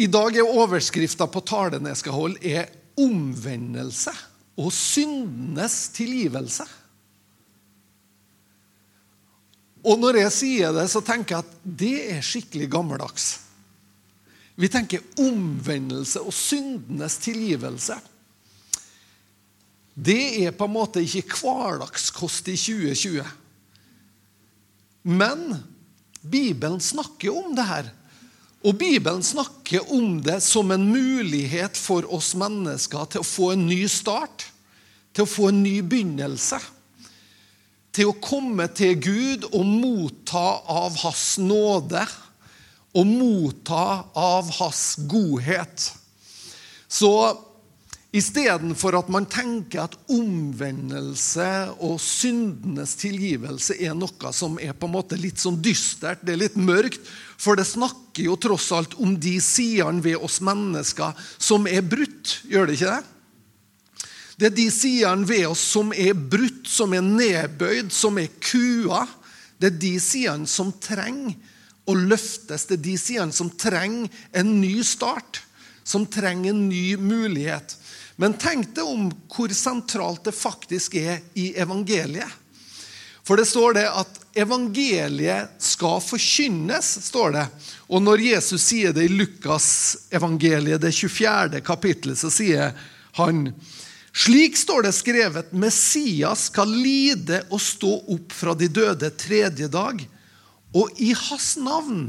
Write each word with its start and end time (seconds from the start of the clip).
I 0.00 0.06
dag 0.08 0.36
er 0.38 0.48
overskrifta 0.48 1.26
på 1.28 1.42
talen 1.44 1.88
jeg 1.90 1.98
skal 2.00 2.16
holde, 2.16 2.40
er 2.40 2.70
'Omvendelse 2.96 4.12
og 4.56 4.72
syndenes 4.72 5.90
tilgivelse'. 5.96 6.68
Og 9.84 9.98
når 10.00 10.20
jeg 10.20 10.32
sier 10.32 10.72
det, 10.76 10.86
så 10.92 11.00
tenker 11.00 11.36
jeg 11.36 11.44
at 11.44 11.52
det 11.64 11.96
er 12.16 12.24
skikkelig 12.24 12.68
gammeldags. 12.72 13.40
Vi 14.56 14.68
tenker 14.68 15.04
omvendelse 15.20 16.20
og 16.20 16.34
syndenes 16.36 17.16
tilgivelse. 17.16 17.96
Det 19.96 20.44
er 20.44 20.56
på 20.56 20.68
en 20.68 20.76
måte 20.76 21.00
ikke 21.00 21.40
hverdagskost 21.40 22.48
i 22.48 22.56
2020. 22.56 23.24
Men 25.08 25.64
Bibelen 26.20 26.80
snakker 26.80 27.32
om 27.32 27.56
det 27.56 27.64
her. 27.64 27.88
Og 28.60 28.76
Bibelen 28.76 29.22
snakker 29.24 29.86
om 29.92 30.18
det 30.20 30.42
som 30.44 30.72
en 30.74 30.84
mulighet 30.92 31.78
for 31.80 32.04
oss 32.12 32.34
mennesker 32.36 33.08
til 33.08 33.22
å 33.22 33.28
få 33.28 33.52
en 33.54 33.64
ny 33.70 33.86
start, 33.88 34.44
til 35.16 35.24
å 35.24 35.30
få 35.30 35.48
en 35.48 35.62
ny 35.64 35.78
begynnelse. 35.80 36.60
Til 37.90 38.12
å 38.12 38.18
komme 38.22 38.68
til 38.76 39.00
Gud 39.00 39.48
og 39.50 39.64
motta 39.66 40.44
av 40.70 40.98
Hans 41.02 41.38
nåde 41.42 42.04
og 42.94 43.06
motta 43.08 43.86
av 44.18 44.50
Hans 44.60 44.84
godhet. 45.08 45.88
Så 46.90 47.10
Istedenfor 48.10 48.96
at 48.98 49.10
man 49.12 49.26
tenker 49.30 49.84
at 49.84 49.94
omvendelse 50.10 51.46
og 51.78 52.00
syndenes 52.02 52.96
tilgivelse 52.98 53.76
er 53.78 53.94
noe 53.94 54.32
som 54.34 54.56
er 54.58 54.74
på 54.74 54.88
en 54.88 54.96
måte 54.96 55.18
litt 55.20 55.38
sånn 55.38 55.60
dystert, 55.62 56.24
det 56.26 56.34
er 56.34 56.40
litt 56.42 56.56
mørkt, 56.58 57.04
for 57.38 57.54
det 57.54 57.68
snakker 57.70 58.26
jo 58.26 58.34
tross 58.34 58.66
alt 58.74 58.96
om 58.98 59.14
de 59.14 59.36
sidene 59.44 60.02
ved 60.02 60.18
oss 60.18 60.40
mennesker 60.42 61.14
som 61.38 61.70
er 61.70 61.86
brutt. 61.86 62.40
Gjør 62.50 62.66
det 62.66 62.80
ikke 62.80 62.96
det? 62.96 63.16
Det 64.40 64.48
er 64.48 64.56
de 64.56 64.66
sidene 64.74 65.28
ved 65.28 65.46
oss 65.52 65.62
som 65.76 65.94
er 65.94 66.16
brutt, 66.16 66.66
som 66.66 66.96
er 66.96 67.06
nedbøyd, 67.06 67.92
som 67.94 68.18
er 68.18 68.30
kua. 68.42 69.04
Det 69.60 69.70
er 69.70 69.80
de 69.86 69.94
sidene 70.02 70.50
som 70.50 70.72
trenger 70.82 71.36
å 71.86 71.94
løftes. 71.94 72.66
Det 72.66 72.80
er 72.80 72.86
de 72.88 72.96
sidene 72.98 73.36
som 73.36 73.52
trenger 73.54 74.10
en 74.40 74.54
ny 74.58 74.80
start, 74.86 75.44
som 75.84 76.08
trenger 76.10 76.54
en 76.54 76.64
ny 76.70 76.96
mulighet. 76.98 77.76
Men 78.20 78.36
tenk 78.36 78.74
deg 78.76 78.84
om 78.84 79.08
hvor 79.32 79.52
sentralt 79.56 80.26
det 80.28 80.36
faktisk 80.36 80.98
er 81.00 81.22
i 81.40 81.54
evangeliet. 81.56 82.28
For 83.24 83.40
det 83.40 83.46
står 83.48 83.76
det 83.78 83.86
at 83.88 84.18
evangeliet 84.42 85.54
skal 85.62 86.00
forkynnes, 86.04 86.88
står 87.06 87.32
det. 87.36 87.46
Og 87.88 88.02
når 88.04 88.24
Jesus 88.26 88.64
sier 88.72 88.92
det 88.96 89.06
i 89.06 89.12
Lukas 89.12 89.70
evangeliet, 90.12 90.82
det 90.82 90.92
24. 90.92 91.62
kapittelet, 91.64 92.20
så 92.20 92.32
sier 92.32 92.74
han 93.16 93.46
slik 94.12 94.58
står 94.58 94.88
det 94.88 94.94
skrevet, 94.96 95.52
Messias 95.54 96.48
skal 96.50 96.72
lide 96.74 97.44
og 97.48 97.62
stå 97.62 97.92
opp 98.16 98.34
fra 98.34 98.56
de 98.58 98.68
døde 98.68 99.12
tredje 99.16 99.70
dag, 99.70 100.02
og 100.74 101.00
i 101.02 101.12
hans 101.16 101.54
navn 101.62 102.08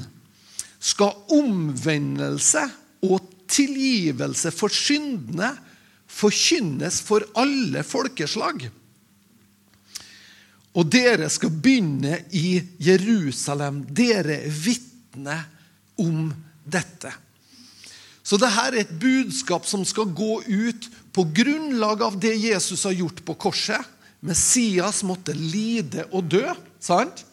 skal 0.81 1.13
omvendelse 1.37 2.65
og 3.05 3.21
tilgivelse 3.51 4.51
for 4.53 4.73
syndene 4.73 5.53
forkynnes 6.11 6.99
for 7.05 7.25
alle 7.39 7.83
folkeslag. 7.87 8.67
Og 10.71 10.87
dere 10.87 11.27
skal 11.31 11.51
begynne 11.51 12.21
i 12.37 12.61
Jerusalem. 12.79 13.81
Dere 13.91 14.37
er 14.45 14.55
vitner 14.55 15.43
om 15.99 16.29
dette. 16.63 17.11
Så 18.23 18.37
dette 18.39 18.67
er 18.69 18.77
et 18.79 18.93
budskap 19.01 19.65
som 19.67 19.83
skal 19.87 20.13
gå 20.15 20.39
ut 20.45 20.87
på 21.11 21.25
grunnlag 21.35 22.05
av 22.05 22.15
det 22.21 22.37
Jesus 22.39 22.85
har 22.87 22.95
gjort 22.95 23.19
på 23.27 23.35
korset. 23.47 23.81
Messias 24.21 25.01
måtte 25.03 25.33
lide 25.35 26.05
og 26.11 26.29
dø. 26.31 26.45
sant? 26.79 27.25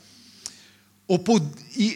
Og 1.08 1.22
på, 1.24 1.38
i, 1.76 1.92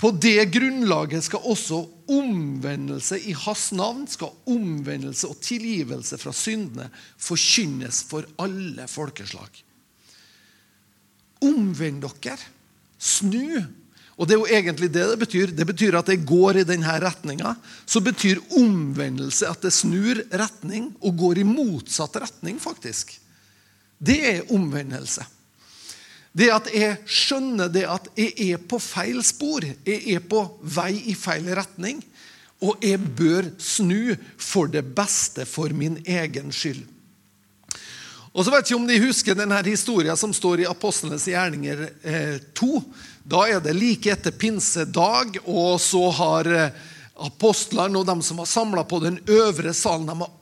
på 0.00 0.10
det 0.10 0.50
grunnlaget 0.52 1.24
skal 1.24 1.46
også 1.46 1.78
omvendelse 2.10 3.18
i 3.30 3.34
hans 3.44 3.68
navn, 3.76 4.04
skal 4.10 4.34
omvendelse 4.50 5.30
og 5.30 5.38
tilgivelse 5.44 6.18
fra 6.20 6.32
syndene 6.34 6.88
forkynnes 7.16 8.02
for 8.08 8.26
alle 8.42 8.88
folkeslag. 8.90 9.62
Omvend 11.44 12.02
dere. 12.04 12.38
Snu. 12.98 13.62
Og 14.14 14.28
det 14.28 14.36
er 14.36 14.40
jo 14.40 14.58
egentlig 14.58 14.90
det 14.94 15.04
det 15.10 15.18
betyr. 15.18 15.52
Det 15.54 15.66
betyr 15.66 15.98
at 15.98 16.10
det 16.10 16.22
går 16.26 16.60
i 16.60 16.66
denne 16.66 16.98
retninga. 17.02 17.54
Så 17.86 18.02
betyr 18.04 18.42
omvendelse 18.58 19.48
at 19.50 19.62
det 19.62 19.74
snur 19.74 20.20
retning 20.30 20.92
og 21.02 21.18
går 21.18 21.42
i 21.42 21.46
motsatt 21.48 22.18
retning, 22.22 22.60
faktisk. 22.62 23.16
Det 23.98 24.18
er 24.30 24.52
omvendelse. 24.54 25.26
Det 26.34 26.50
at 26.50 26.70
jeg 26.74 26.96
skjønner 27.06 27.70
det 27.70 27.84
at 27.86 28.08
jeg 28.18 28.32
er 28.50 28.62
på 28.62 28.80
feil 28.82 29.20
spor. 29.26 29.62
Jeg 29.62 30.16
er 30.16 30.24
på 30.26 30.42
vei 30.76 30.90
i 31.12 31.14
feil 31.14 31.46
retning. 31.54 32.00
Og 32.64 32.82
jeg 32.82 32.98
bør 32.98 33.52
snu 33.62 34.16
for 34.40 34.70
det 34.70 34.82
beste 34.96 35.46
for 35.46 35.70
min 35.76 36.00
egen 36.02 36.50
skyld. 36.54 36.82
Og 38.34 38.42
så 38.42 38.50
vet 38.50 38.70
jeg 38.70 38.80
om 38.80 38.86
de 38.88 38.98
husker 38.98 39.36
denne 39.38 39.60
historien 39.62 40.18
som 40.18 40.32
står 40.34 40.64
i 40.64 40.66
Apostlenes 40.66 41.28
gjerninger 41.30 41.84
2. 42.58 42.70
Eh, 42.80 43.04
da 43.24 43.44
er 43.46 43.62
det 43.62 43.76
like 43.78 44.10
etter 44.10 44.34
pinsedag, 44.34 45.38
og 45.46 45.78
så 45.80 46.02
har 46.18 46.50
eh, 46.50 46.80
apostlene 47.24 48.00
og 48.00 48.08
de 48.08 48.16
som 48.26 48.42
var 48.42 48.50
samla 48.50 48.82
på 48.90 48.98
den 49.04 49.20
øvre 49.30 49.70
salen, 49.76 50.10
de 50.10 50.18
har 50.18 50.32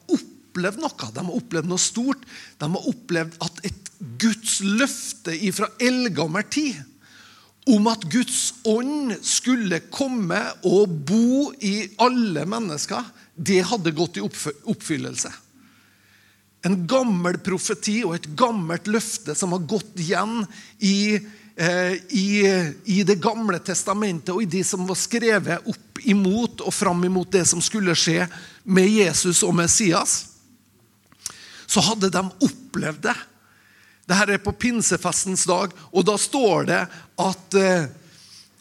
opplevd 0.52 0.84
noe. 0.84 1.10
De 1.16 1.24
har 1.24 1.40
opplevd 1.40 1.72
noe 1.72 1.80
stort. 1.80 2.28
De 2.60 2.68
har 2.68 2.88
opplevd 2.92 3.40
at 3.42 3.64
et 3.64 3.92
Guds 4.22 4.60
løfte 4.66 5.34
fra 5.54 5.68
eldgammel 5.80 6.46
tid 6.50 6.80
om 7.70 7.86
at 7.86 8.02
Guds 8.10 8.54
ånd 8.66 9.12
skulle 9.22 9.84
komme 9.94 10.40
og 10.66 10.96
bo 11.06 11.52
i 11.62 11.92
alle 12.02 12.42
mennesker, 12.48 13.04
det 13.38 13.60
hadde 13.70 13.94
gått 13.94 14.18
i 14.18 14.24
oppfyllelse. 14.24 15.30
En 16.66 16.80
gammel 16.90 17.38
profeti 17.42 18.00
og 18.06 18.16
et 18.16 18.26
gammelt 18.38 18.90
løfte 18.90 19.34
som 19.38 19.54
har 19.54 19.62
gått 19.70 20.02
igjen 20.02 20.42
i, 20.78 21.18
eh, 21.54 21.94
i, 22.10 22.26
i 22.84 23.02
Det 23.06 23.18
gamle 23.22 23.58
testamentet 23.58 24.34
og 24.34 24.42
i 24.42 24.50
de 24.50 24.62
som 24.66 24.86
var 24.86 24.98
skrevet 24.98 25.66
opp 25.66 26.02
imot 26.02 26.62
og 26.66 26.74
fram 26.74 27.04
imot 27.06 27.30
det 27.30 27.46
som 27.46 27.62
skulle 27.62 27.94
skje 27.94 28.26
med 28.64 28.90
Jesus 28.90 29.42
og 29.46 29.54
Messias. 29.54 30.31
Så 31.72 31.80
hadde 31.84 32.12
de 32.12 32.26
opplevd 32.44 33.06
det 33.08 33.18
dette 34.12 34.34
er 34.34 34.42
på 34.42 34.52
pinsefestens 34.58 35.44
dag, 35.46 35.72
og 35.92 36.06
da 36.06 36.16
står 36.18 36.66
det 36.68 36.80
at, 37.22 37.54
eh, 37.54 37.84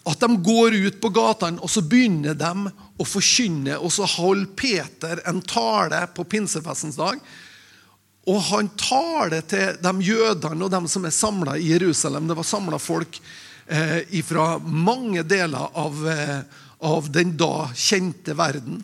at 0.05 0.21
de 0.21 0.29
går 0.45 0.77
ut 0.87 0.99
på 1.01 1.11
gatene, 1.13 1.61
og 1.61 1.69
så 1.69 1.81
begynner 1.81 2.37
de 2.37 2.71
å 2.71 3.07
forkynne. 3.07 3.79
Og 3.81 3.91
så 3.93 4.05
holder 4.05 4.51
Peter 4.55 5.21
en 5.25 5.41
tale 5.41 6.03
på 6.15 6.25
pinsefestens 6.29 6.99
dag. 6.99 7.19
Og 8.29 8.41
han 8.51 8.69
taler 8.77 9.41
til 9.49 9.79
de 9.81 9.93
jødene 10.05 10.65
og 10.65 10.71
de 10.71 10.81
som 10.87 11.05
er 11.05 11.15
samla 11.15 11.57
i 11.57 11.71
Jerusalem. 11.73 12.27
Det 12.29 12.37
var 12.37 12.45
samla 12.45 12.77
folk 12.77 13.17
eh, 13.65 14.21
fra 14.25 14.59
mange 14.61 15.25
deler 15.25 15.73
av, 15.73 16.03
eh, 16.09 16.41
av 16.85 17.09
den 17.09 17.33
da 17.37 17.65
kjente 17.73 18.37
verden. 18.37 18.83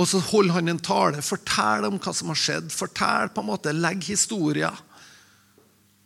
Og 0.00 0.08
så 0.08 0.20
holder 0.30 0.56
han 0.56 0.72
en 0.72 0.80
tale, 0.80 1.20
forteller 1.20 1.90
om 1.90 1.98
hva 2.00 2.12
som 2.16 2.30
har 2.32 2.38
skjedd, 2.40 2.70
fortell 2.72 3.28
på 3.34 3.42
en 3.42 3.50
måte, 3.50 3.74
legg 3.76 4.06
historier. 4.08 4.76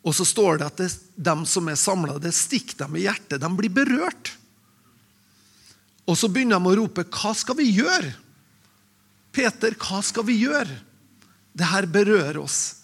Og 0.05 0.17
så 0.17 0.27
står 0.27 0.59
det 0.61 0.67
at 0.67 0.81
det, 0.83 0.89
de 1.15 1.35
som 1.49 1.69
er 1.71 1.79
samla, 1.79 2.19
det 2.19 2.35
stikker 2.35 2.83
dem 2.83 2.99
i 2.99 3.05
hjertet. 3.07 3.39
De 3.41 3.51
blir 3.55 3.73
berørt. 3.73 4.35
Og 6.05 6.19
så 6.19 6.29
begynner 6.29 6.59
de 6.61 6.73
å 6.73 6.77
rope 6.83 7.07
'Hva 7.07 7.33
skal 7.35 7.57
vi 7.57 7.71
gjøre?' 7.79 8.15
Peter, 9.35 9.75
hva 9.75 9.99
skal 10.03 10.23
vi 10.29 10.37
gjøre? 10.45 10.77
Det 11.53 11.67
her 11.67 11.87
berører 11.91 12.39
oss. 12.39 12.77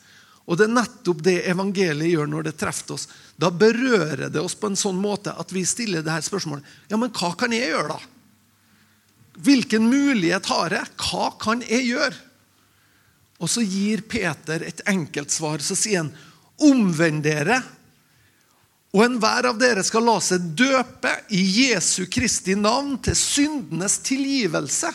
Og 0.51 0.59
det 0.59 0.67
er 0.67 0.75
nettopp 0.75 1.23
det 1.23 1.37
evangeliet 1.47 2.11
gjør 2.11 2.27
når 2.27 2.49
det 2.49 2.57
treffer 2.59 2.97
oss. 2.97 3.07
Da 3.39 3.53
berører 3.55 4.29
det 4.35 4.41
oss 4.41 4.57
på 4.59 4.67
en 4.67 4.79
sånn 4.79 4.99
måte 4.99 5.31
at 5.39 5.53
vi 5.55 5.63
stiller 5.63 6.03
det 6.03 6.11
her 6.11 6.25
spørsmålet. 6.27 6.67
Ja, 6.91 6.97
men 6.97 7.13
hva 7.15 7.31
kan 7.39 7.55
jeg 7.55 7.71
gjøre, 7.71 7.95
da? 7.95 8.01
Hvilken 9.39 9.87
mulighet 9.91 10.47
har 10.51 10.75
jeg? 10.75 10.91
Hva 10.99 11.31
kan 11.41 11.63
jeg 11.67 11.93
gjøre? 11.93 12.17
Og 13.41 13.49
så 13.49 13.63
gir 13.65 14.03
Peter 14.09 14.63
et 14.67 14.83
enkelt 14.91 15.33
svar. 15.33 15.63
Så 15.65 15.77
sier 15.79 16.03
han, 16.03 16.11
omvend 16.61 17.23
dere, 17.25 17.63
og 18.91 19.05
enhver 19.05 19.47
av 19.53 19.59
dere 19.61 19.85
skal 19.87 20.03
la 20.09 20.17
seg 20.23 20.51
døpe 20.59 21.13
i 21.31 21.41
Jesu 21.71 22.09
Kristi 22.11 22.57
navn 22.59 22.97
til 23.05 23.15
syndenes 23.15 24.01
tilgivelse. 24.03 24.91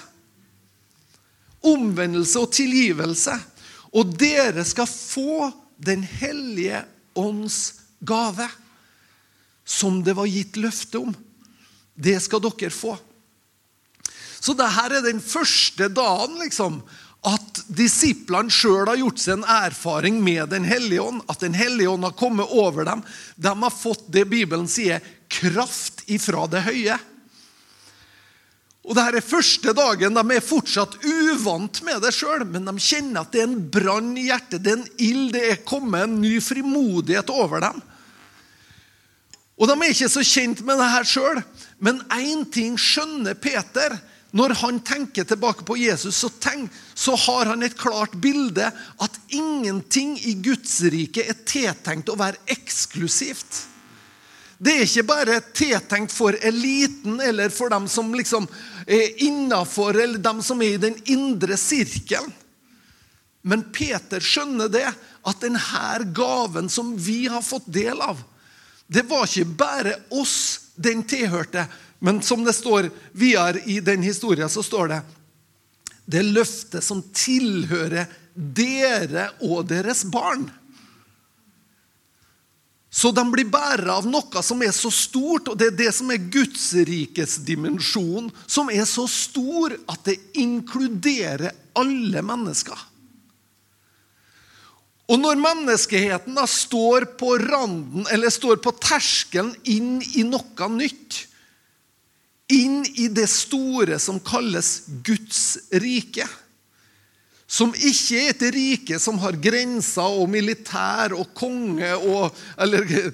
Omvendelse 1.66 2.42
og 2.44 2.52
tilgivelse. 2.54 3.38
Og 3.96 4.12
dere 4.20 4.66
skal 4.68 4.90
få 4.90 5.52
Den 5.76 6.06
hellige 6.08 6.86
ånds 7.20 7.82
gave, 8.00 8.46
som 9.68 9.98
det 10.04 10.14
var 10.16 10.30
gitt 10.32 10.56
løfte 10.56 11.02
om. 11.04 11.10
Det 11.96 12.16
skal 12.24 12.40
dere 12.46 12.72
få. 12.72 12.94
Så 14.46 14.54
dette 14.54 14.86
er 14.86 15.02
den 15.02 15.24
første 15.24 15.88
dagen 15.90 16.38
liksom, 16.44 16.84
at 17.26 17.64
disiplene 17.74 18.54
sjøl 18.54 18.86
har 18.92 19.00
gjort 19.00 19.22
seg 19.24 19.40
en 19.40 19.48
erfaring 19.50 20.20
med 20.22 20.52
Den 20.54 20.68
hellige 20.70 21.02
ånd. 21.02 21.24
At 21.32 21.42
Den 21.42 21.58
hellige 21.58 21.90
ånd 21.90 22.06
har 22.06 22.14
kommet 22.20 22.54
over 22.54 22.86
dem. 22.86 23.02
De 23.36 23.50
har 23.50 23.74
fått 23.74 24.06
det 24.14 24.28
Bibelen 24.30 24.70
sier, 24.70 25.02
kraft 25.34 26.04
ifra 26.06 26.46
det 26.52 26.62
høye. 26.68 27.00
Og 28.86 28.94
Dette 28.94 29.18
er 29.18 29.26
første 29.26 29.74
dagen 29.74 30.14
de 30.14 30.24
er 30.36 30.46
fortsatt 30.46 31.00
uvant 31.02 31.82
med 31.88 32.04
det 32.06 32.14
sjøl, 32.14 32.46
men 32.46 32.70
de 32.70 32.76
kjenner 32.78 33.24
at 33.24 33.34
det 33.34 33.42
er 33.42 33.50
en 33.50 33.64
brann 33.74 34.12
i 34.14 34.28
hjertet, 34.28 34.62
det 34.62 34.76
er 34.76 34.84
en 34.84 34.90
ild, 35.02 35.32
det 35.34 35.46
er 35.50 35.64
kommet 35.66 36.06
en 36.06 36.20
ny 36.22 36.36
frimodighet 36.38 37.34
over 37.34 37.66
dem. 37.66 37.82
Og 39.58 39.72
De 39.72 39.76
er 39.80 39.96
ikke 39.96 40.12
så 40.12 40.22
kjent 40.22 40.62
med 40.68 40.78
det 40.78 40.92
her 40.92 41.08
sjøl, 41.10 41.42
men 41.82 42.04
én 42.14 42.46
ting 42.54 42.78
skjønner 42.78 43.34
Peter. 43.42 43.98
Når 44.36 44.56
han 44.62 44.80
tenker 44.84 45.24
tilbake 45.24 45.64
på 45.68 45.78
Jesus, 45.78 46.18
så, 46.18 46.30
tenk, 46.30 46.72
så 46.94 47.16
har 47.16 47.52
han 47.54 47.64
et 47.64 47.78
klart 47.78 48.16
bilde 48.20 48.68
at 48.72 49.20
ingenting 49.30 50.18
i 50.20 50.34
Guds 50.44 50.82
rike 50.92 51.24
er 51.24 51.38
tiltenkt 51.48 52.12
å 52.12 52.18
være 52.20 52.42
eksklusivt. 52.58 53.62
Det 54.58 54.72
er 54.72 54.86
ikke 54.88 55.08
bare 55.08 55.40
tiltenkt 55.56 56.14
for 56.16 56.36
eliten 56.48 57.20
eller 57.24 57.52
for 57.52 57.72
dem 57.72 57.88
som 57.92 58.14
liksom 58.16 58.48
er 58.88 59.24
innafor, 59.24 59.98
eller 60.00 60.22
dem 60.24 60.42
som 60.44 60.62
er 60.64 60.76
i 60.76 60.84
den 60.84 60.96
indre 61.12 61.58
sirkelen. 61.60 62.32
Men 63.46 63.68
Peter 63.76 64.24
skjønner 64.24 64.72
det, 64.74 64.88
at 65.26 65.42
denne 65.42 66.08
gaven 66.18 66.70
som 66.70 66.96
vi 66.98 67.28
har 67.30 67.44
fått 67.46 67.68
del 67.70 68.02
av, 68.02 68.18
det 68.88 69.04
var 69.10 69.26
ikke 69.26 69.58
bare 69.58 69.94
oss 70.14 70.72
den 70.76 71.04
tilhørte, 71.08 71.66
men 72.06 72.22
som 72.22 72.44
det 72.46 72.54
står 72.54 72.92
videre 73.18 73.64
i 73.66 73.80
den 73.82 74.04
historien, 74.06 74.50
så 74.50 74.62
står 74.64 74.92
det 74.92 75.00
det 76.06 76.22
løftet 76.22 76.86
som 76.86 77.02
tilhører 77.02 78.06
dere 78.36 79.32
og 79.48 79.66
deres 79.72 80.04
barn. 80.14 80.46
Så 82.94 83.10
de 83.12 83.26
blir 83.28 83.50
bærere 83.50 83.98
av 83.98 84.06
noe 84.08 84.46
som 84.46 84.62
er 84.62 84.72
så 84.72 84.94
stort, 84.94 85.50
og 85.50 85.58
det 85.58 85.72
er 85.72 85.80
det 85.82 85.90
som 85.98 86.14
er 86.14 86.30
Guds 86.32 86.70
rikes 86.88 87.40
dimensjon, 87.48 88.30
som 88.46 88.70
er 88.70 88.86
så 88.88 89.10
stor 89.10 89.74
at 89.90 90.06
det 90.06 90.20
inkluderer 90.38 91.58
alle 91.76 92.22
mennesker. 92.24 92.78
Og 95.10 95.20
når 95.22 95.42
menneskeheten 95.42 96.38
da 96.38 96.46
står 96.50 97.10
på 97.18 97.36
randen, 97.42 98.06
eller 98.14 98.30
står 98.30 98.62
på 98.62 98.78
terskelen 98.78 99.56
inn 99.66 99.98
i 100.14 100.24
noe 100.26 100.70
nytt, 100.78 101.26
inn 102.52 102.84
i 102.96 103.08
det 103.08 103.28
store 103.32 104.00
som 104.02 104.20
kalles 104.22 104.84
Guds 105.06 105.58
rike. 105.72 106.28
Som 107.46 107.76
ikke 107.78 108.18
er 108.18 108.32
et 108.32 108.44
rike 108.56 108.98
som 109.02 109.20
har 109.22 109.38
grenser 109.38 110.18
og 110.18 110.32
militær 110.34 111.14
og 111.14 111.30
konge 111.38 111.92
og, 111.94 112.34
Eller 112.58 113.12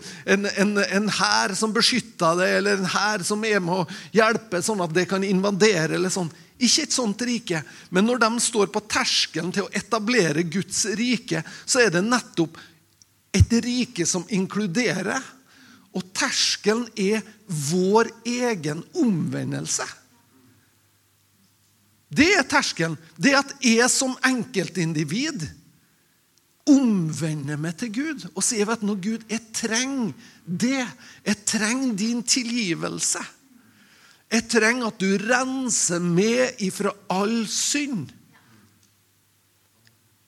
en 0.96 1.10
hær 1.12 1.52
som 1.56 1.74
beskytter 1.76 2.40
det, 2.40 2.48
eller 2.60 2.80
en 2.80 2.92
hær 2.94 3.26
som 3.28 3.44
er 3.44 3.60
med 3.60 3.84
å 3.84 3.88
hjelpe 4.16 4.64
sånn 4.64 4.84
at 4.86 4.96
det 4.96 5.10
kan 5.12 5.24
invadere. 5.24 5.96
eller 5.96 6.10
sånn. 6.10 6.32
Ikke 6.62 6.86
et 6.86 6.96
sånt 6.96 7.22
rike. 7.28 7.64
Men 7.90 8.06
når 8.06 8.24
de 8.24 8.32
står 8.40 8.72
på 8.72 8.84
terskelen 8.88 9.52
til 9.52 9.68
å 9.68 9.74
etablere 9.74 10.48
Guds 10.48 10.86
rike, 10.96 11.44
så 11.66 11.84
er 11.84 11.92
det 11.92 12.06
nettopp 12.06 12.58
et 13.36 13.52
rike 13.64 14.06
som 14.06 14.24
inkluderer 14.30 15.20
og 15.92 16.06
terskelen 16.16 16.86
er 16.96 17.24
vår 17.72 18.10
egen 18.28 18.84
omvendelse. 18.96 19.88
Det 22.12 22.30
er 22.36 22.48
terskelen. 22.48 22.98
Det 23.16 23.34
at 23.40 23.52
jeg 23.64 23.88
som 23.92 24.16
enkeltindivid 24.28 25.48
omvender 26.72 27.60
meg 27.60 27.78
til 27.80 27.92
Gud 27.96 28.26
og 28.32 28.44
sier 28.46 28.68
vet 28.70 28.84
du, 28.84 28.94
Gud, 28.96 29.24
jeg 29.32 29.44
trenger 29.56 30.12
det. 30.46 30.86
Jeg 31.28 31.46
trenger 31.48 31.96
din 32.00 32.24
tilgivelse. 32.24 33.24
Jeg 34.32 34.48
trenger 34.52 34.92
at 34.92 35.00
du 35.02 35.10
renser 35.20 36.04
meg 36.04 36.60
ifra 36.64 36.94
all 37.12 37.44
synd. 37.52 38.12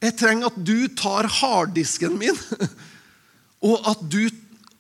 Jeg 0.04 0.18
trenger 0.19 0.50
at 0.51 0.57
du 0.60 0.89
tar 1.00 1.30
harddisken 1.31 2.18
min, 2.19 2.36
og 3.69 3.86
at 3.88 4.01
du 4.12 4.25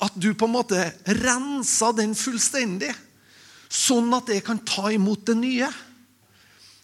at 0.03 0.15
du 0.19 0.33
på 0.35 0.47
en 0.49 0.55
måte 0.57 0.83
renser 1.23 1.95
den 1.97 2.13
fullstendig, 2.17 2.91
sånn 3.71 4.11
at 4.13 4.29
jeg 4.29 4.43
kan 4.45 4.59
ta 4.67 4.91
imot 4.93 5.25
det 5.29 5.37
nye. 5.39 5.69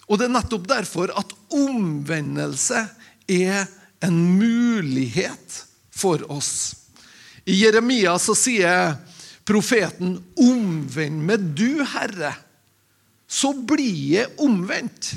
Og 0.10 0.18
Det 0.18 0.26
er 0.26 0.34
nettopp 0.34 0.66
derfor 0.70 1.14
at 1.14 1.36
omvendelse 1.54 2.82
er 3.30 3.68
en 4.02 4.18
mulighet 4.40 5.64
for 5.92 6.24
oss. 6.32 6.76
I 7.46 7.60
Jeremia 7.64 8.16
så 8.22 8.36
sier 8.38 8.96
profeten, 9.46 10.20
'Omvend 10.38 11.26
meg 11.26 11.56
du, 11.58 11.84
Herre, 11.84 12.36
så 13.28 13.54
blir 13.54 13.96
jeg 14.14 14.38
omvendt'. 14.38 15.16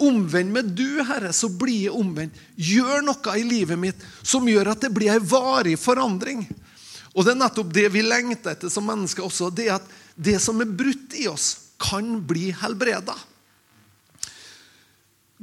Omvend 0.00 0.50
meg 0.50 0.72
du, 0.74 1.02
Herre, 1.06 1.30
så 1.32 1.48
blir 1.48 1.86
jeg 1.86 1.94
omvendt. 1.94 2.34
Gjør 2.56 3.04
noe 3.06 3.36
i 3.38 3.44
livet 3.46 3.78
mitt 3.78 4.06
som 4.22 4.48
gjør 4.48 4.72
at 4.72 4.82
det 4.82 4.90
blir 4.94 5.12
en 5.14 5.28
varig 5.28 5.76
forandring. 5.78 6.42
Og 7.14 7.24
Det 7.24 7.34
er 7.34 7.38
nettopp 7.38 7.70
det 7.74 7.88
vi 7.94 8.02
lengter 8.02 8.54
etter 8.54 8.72
som 8.72 8.86
mennesker 8.86 9.24
også. 9.24 9.50
Det 9.54 9.68
at 9.70 9.86
det 10.14 10.40
som 10.42 10.60
er 10.60 10.70
brutt 10.70 11.14
i 11.18 11.28
oss, 11.30 11.52
kan 11.78 12.20
bli 12.22 12.52
helbreda. 12.54 13.14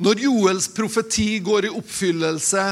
Når 0.02 0.22
Joels 0.24 0.70
profeti 0.74 1.40
går 1.44 1.68
i 1.68 1.74
oppfyllelse, 1.76 2.64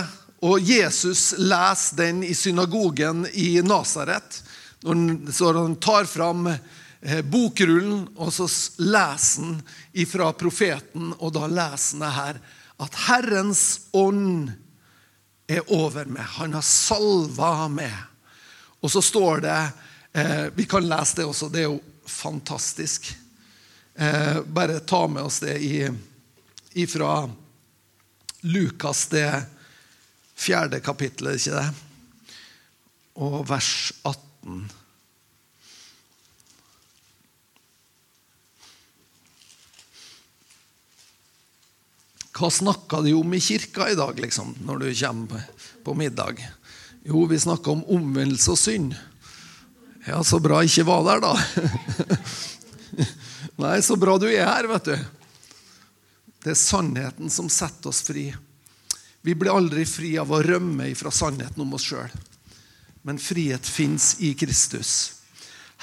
og 0.48 0.64
Jesus 0.64 1.34
leser 1.38 1.98
den 2.00 2.22
i 2.24 2.32
synagogen 2.34 3.26
i 3.36 3.60
Nasaret, 3.62 4.40
når 4.88 5.60
han 5.60 5.76
tar 5.84 6.08
fram 6.08 6.48
Eh, 7.02 7.22
bokrullen, 7.24 8.10
og 8.20 8.32
så 8.36 8.48
leser 8.84 9.44
han 9.44 9.60
ifra 9.96 10.34
profeten, 10.36 11.14
og 11.20 11.32
da 11.38 11.48
leser 11.48 12.02
han 12.04 12.16
her 12.18 12.40
at 12.84 12.98
Herrens 13.08 13.64
ånd 13.96 14.52
er 15.48 15.64
over 15.72 16.10
meg. 16.12 16.26
Han 16.40 16.58
har 16.58 16.66
salva 16.66 17.70
meg. 17.72 17.96
Og 18.80 18.92
så 18.92 19.02
står 19.04 19.44
det 19.44 19.58
eh, 20.14 20.46
Vi 20.56 20.66
kan 20.66 20.88
lese 20.88 21.20
det 21.20 21.28
også. 21.28 21.50
Det 21.52 21.64
er 21.64 21.70
jo 21.70 21.82
fantastisk. 22.06 23.12
Eh, 23.96 24.42
bare 24.46 24.80
ta 24.80 25.08
med 25.08 25.24
oss 25.24 25.40
det 25.44 25.58
ifra 26.74 27.30
Lukas, 28.42 29.08
det 29.08 29.44
fjerde 30.40 30.80
kapittelet, 30.80 31.42
ikke 31.42 31.58
det? 31.58 32.36
Og 33.20 33.42
vers 33.50 33.92
18. 34.08 34.70
Hva 42.40 42.48
snakka 42.56 43.02
de 43.04 43.12
om 43.20 43.34
i 43.36 43.42
kirka 43.44 43.90
i 43.92 43.98
dag, 44.00 44.20
liksom, 44.24 44.56
når 44.64 44.86
du 44.86 44.88
kommer 45.02 45.50
på 45.84 45.98
middag? 46.00 46.40
Jo, 47.04 47.26
vi 47.26 47.40
snakka 47.40 47.72
om 47.72 47.86
omvendelse 47.88 48.52
og 48.52 48.60
synd. 48.60 48.96
Ja, 50.08 50.24
så 50.24 50.40
bra 50.44 50.62
jeg 50.64 50.72
ikke 50.72 50.88
var 50.90 51.06
der, 51.08 51.24
da. 51.24 51.34
Nei, 53.64 53.78
så 53.84 53.96
bra 54.00 54.18
du 54.20 54.28
er 54.30 54.48
her, 54.48 54.68
vet 54.72 54.92
du. 54.92 54.96
Det 56.44 56.54
er 56.54 56.60
sannheten 56.60 57.32
som 57.32 57.50
setter 57.52 57.92
oss 57.92 58.02
fri. 58.08 58.30
Vi 59.22 59.36
blir 59.36 59.52
aldri 59.52 59.84
fri 59.88 60.14
av 60.20 60.32
å 60.32 60.42
rømme 60.44 60.88
ifra 60.92 61.12
sannheten 61.12 61.64
om 61.64 61.76
oss 61.76 61.88
sjøl. 61.92 62.12
Men 63.04 63.20
frihet 63.20 63.68
fins 63.68 64.14
i 64.24 64.34
Kristus. 64.40 65.22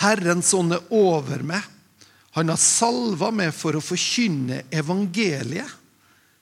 Herrens 0.00 0.52
ånd 0.56 0.76
er 0.76 0.92
over 0.92 1.44
meg. 1.44 1.64
Han 2.36 2.52
har 2.52 2.60
salva 2.60 3.30
meg 3.32 3.54
for 3.56 3.76
å 3.76 3.84
forkynne 3.84 4.66
evangeliet 4.68 5.72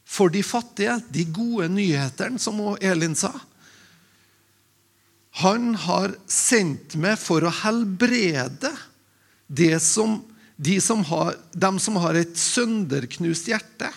for 0.04 0.30
de 0.30 0.42
fattige, 0.46 0.98
de 1.10 1.24
gode 1.30 1.68
nyhetene, 1.72 2.38
som 2.38 2.58
Elin 2.82 3.14
sa. 3.18 3.30
Han 5.42 5.72
har 5.86 6.14
sendt 6.30 6.94
meg 7.00 7.18
for 7.18 7.44
å 7.44 7.52
helbrede 7.62 8.70
som, 9.82 10.20
de 10.56 10.78
som 10.80 11.02
har, 11.08 11.34
dem 11.52 11.80
som 11.82 11.98
har 12.02 12.18
et 12.18 12.36
sønderknust 12.38 13.50
hjerte, 13.50 13.90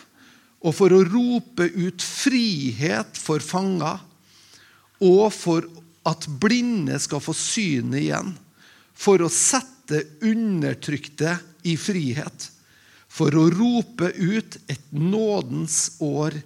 og 0.65 0.73
for 0.73 0.93
å 0.93 1.03
rope 1.05 1.67
ut 1.77 2.01
frihet 2.01 3.19
for 3.21 3.43
fanger, 3.45 4.01
og 4.97 5.27
for 5.35 5.67
at 6.09 6.25
blinde 6.41 6.97
skal 6.99 7.21
få 7.21 7.35
synet 7.37 8.01
igjen, 8.01 8.33
for 8.97 9.21
å 9.21 9.29
sette 9.29 10.01
undertrykte 10.25 11.37
i 11.69 11.77
frihet 11.77 12.49
for 13.17 13.33
å 13.33 13.47
rope 13.49 14.11
ut 14.13 14.59
et 14.69 14.91
nådens 14.93 15.97
år 16.03 16.37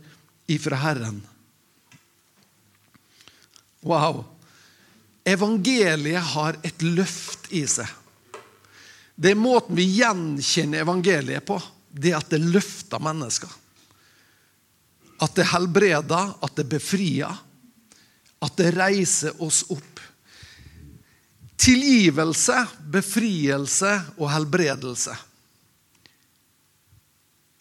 ifra 0.51 0.79
Herren. 0.79 1.19
Wow! 3.83 4.23
Evangeliet 5.27 6.23
har 6.33 6.57
et 6.65 6.81
løft 6.81 7.51
i 7.53 7.63
seg. 7.69 7.87
Det 9.15 9.33
er 9.33 9.37
måten 9.37 9.77
vi 9.77 9.85
gjenkjenner 9.99 10.81
evangeliet 10.81 11.45
på. 11.45 11.59
Det 11.91 12.13
at 12.17 12.29
det 12.31 12.39
løfter 12.41 13.01
mennesker. 13.03 13.49
At 15.21 15.35
det 15.37 15.49
helbreder, 15.51 16.31
at 16.41 16.55
det 16.57 16.65
befrier. 16.71 17.41
At 18.41 18.55
det 18.57 18.71
reiser 18.73 19.37
oss 19.43 19.61
opp. 19.69 19.99
Tilgivelse, 21.61 22.63
befrielse 22.89 23.91
og 24.17 24.31
helbredelse 24.33 25.13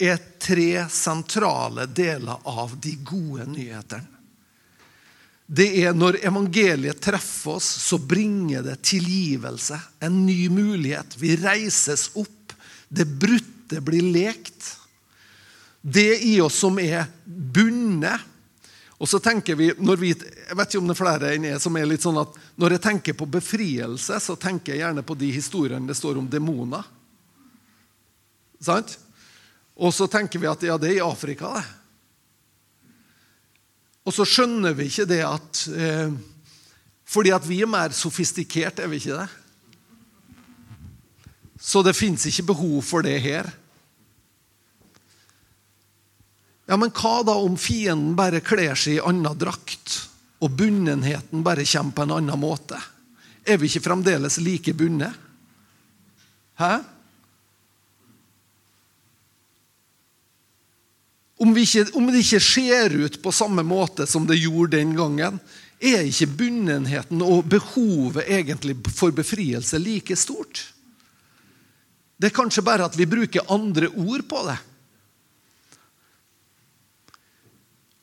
er 0.01 0.17
tre 0.41 0.89
sentrale 0.89 1.85
deler 1.85 2.41
av 2.49 2.73
de 2.81 2.95
gode 3.05 3.45
nyhetene. 3.45 4.20
Det 5.51 5.67
er 5.83 5.91
når 5.91 6.21
evangeliet 6.23 7.01
treffer 7.03 7.57
oss, 7.57 7.67
så 7.83 7.97
bringer 7.99 8.63
det 8.63 8.77
tilgivelse. 8.87 9.75
En 9.99 10.21
ny 10.25 10.45
mulighet. 10.47 11.17
Vi 11.19 11.35
reises 11.41 12.07
opp. 12.15 12.53
Det 12.87 13.03
brutte 13.03 13.81
blir 13.83 14.05
lekt. 14.13 14.77
Det 15.81 16.21
i 16.23 16.37
oss 16.39 16.61
som 16.63 16.79
er 16.79 17.03
bundet. 17.25 18.23
Og 19.01 19.09
så 19.09 19.19
tenker 19.19 19.57
vi, 19.59 19.71
vi, 19.75 20.13
Jeg 20.13 20.55
vet 20.55 20.71
ikke 20.71 20.79
om 20.79 20.87
det 20.87 20.95
er 20.95 21.01
flere 21.01 21.33
enn 21.35 21.49
jeg 21.49 21.59
som 21.63 21.75
er 21.75 21.89
litt 21.89 22.05
sånn 22.05 22.21
at 22.21 22.35
når 22.61 22.77
jeg 22.77 22.83
tenker 22.85 23.17
på 23.17 23.27
befrielse, 23.33 24.21
så 24.23 24.37
tenker 24.39 24.75
jeg 24.75 24.85
gjerne 24.85 25.03
på 25.03 25.17
de 25.19 25.33
historiene 25.35 25.89
det 25.89 25.97
står 25.99 26.21
om 26.21 26.31
demoner. 26.31 26.85
Sant? 28.61 28.95
Og 29.75 29.91
så 29.91 30.07
tenker 30.07 30.39
vi 30.39 30.47
at 30.47 30.63
ja, 30.63 30.79
det 30.79 30.93
er 30.93 30.99
i 31.01 31.03
Afrika, 31.03 31.57
det. 31.57 31.80
Og 34.05 34.15
så 34.15 34.25
skjønner 34.25 34.73
vi 34.77 34.87
ikke 34.89 35.07
det 35.09 35.21
at 35.27 35.61
eh, 35.75 36.13
Fordi 37.11 37.33
at 37.35 37.45
vi 37.45 37.59
er 37.61 37.69
mer 37.69 37.93
sofistikert, 37.93 38.79
er 38.79 38.87
vi 38.89 39.01
ikke 39.01 39.17
det? 39.19 39.29
Så 41.61 41.83
det 41.85 41.93
fins 41.93 42.23
ikke 42.25 42.47
behov 42.53 42.79
for 42.87 43.05
det 43.05 43.19
her. 43.21 43.49
Ja, 46.71 46.77
Men 46.79 46.93
hva 46.95 47.19
da 47.27 47.35
om 47.35 47.57
fienden 47.59 48.15
bare 48.15 48.39
kler 48.39 48.79
seg 48.79 48.95
i 48.95 49.03
annen 49.03 49.37
drakt, 49.37 49.97
og 50.41 50.55
bunnenheten 50.57 51.43
bare 51.43 51.67
kommer 51.67 51.97
på 51.97 52.05
en 52.07 52.15
annen 52.15 52.41
måte? 52.41 52.79
Er 53.43 53.59
vi 53.59 53.67
ikke 53.67 53.83
fremdeles 53.89 54.39
like 54.39 54.73
bundet? 54.73 55.13
Hæ? 56.57 56.79
Om, 61.41 61.55
ikke, 61.57 61.87
om, 61.97 62.09
det 62.11 62.21
ikke 62.21 62.43
ser 62.43 62.93
ut 62.93 63.17
på 63.23 63.33
samme 63.33 63.63
måte 63.65 64.05
som 64.05 64.27
det 64.29 64.37
gjorde 64.37 64.77
den 64.77 64.93
gangen, 64.97 65.39
er 65.81 66.05
ikke 66.05 66.29
bunnenheten 66.37 67.23
og 67.25 67.47
behovet 67.49 68.27
egentlig 68.29 68.75
for 68.93 69.13
befrielse 69.15 69.79
like 69.81 70.13
stort. 70.19 70.67
Det 72.21 72.29
er 72.29 72.35
kanskje 72.37 72.61
bare 72.61 72.85
at 72.85 72.97
vi 72.97 73.09
bruker 73.09 73.49
andre 73.49 73.89
ord 73.89 74.21
på 74.29 74.43
det. 74.45 74.59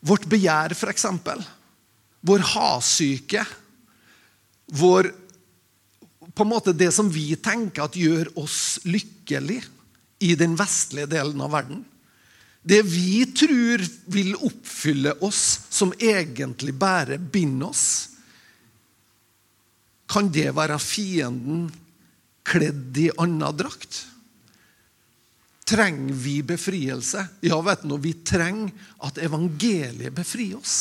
Vårt 0.08 0.26
begjær, 0.30 0.74
f.eks. 0.74 1.06
Vår 2.26 2.44
hasyke. 2.54 3.44
Vår 4.74 5.12
På 6.34 6.44
en 6.44 6.50
måte 6.50 6.74
det 6.74 6.90
som 6.94 7.06
vi 7.10 7.32
tenker 7.38 7.86
at 7.86 7.96
gjør 7.98 8.28
oss 8.38 8.80
lykkelig 8.86 9.62
i 10.22 10.34
den 10.38 10.58
vestlige 10.58 11.08
delen 11.10 11.40
av 11.42 11.54
verden. 11.54 11.80
Det 12.68 12.82
vi 12.84 13.24
tror 13.32 13.80
vil 14.12 14.34
oppfylle 14.36 15.14
oss, 15.24 15.60
som 15.70 15.94
egentlig 15.96 16.74
bare 16.76 17.16
binder 17.18 17.70
oss, 17.70 17.86
kan 20.08 20.28
det 20.32 20.50
være 20.56 20.76
fienden 20.80 21.70
kledd 22.48 23.00
i 23.00 23.08
annen 23.16 23.56
drakt? 23.56 24.02
Trenger 25.68 26.12
vi 26.12 26.38
befrielse? 26.44 27.24
Ja, 27.44 27.60
vet 27.64 27.88
du, 27.88 27.96
vi 28.00 28.14
trenger 28.24 28.72
at 29.04 29.20
evangeliet 29.20 30.12
befrir 30.16 30.56
oss. 30.60 30.76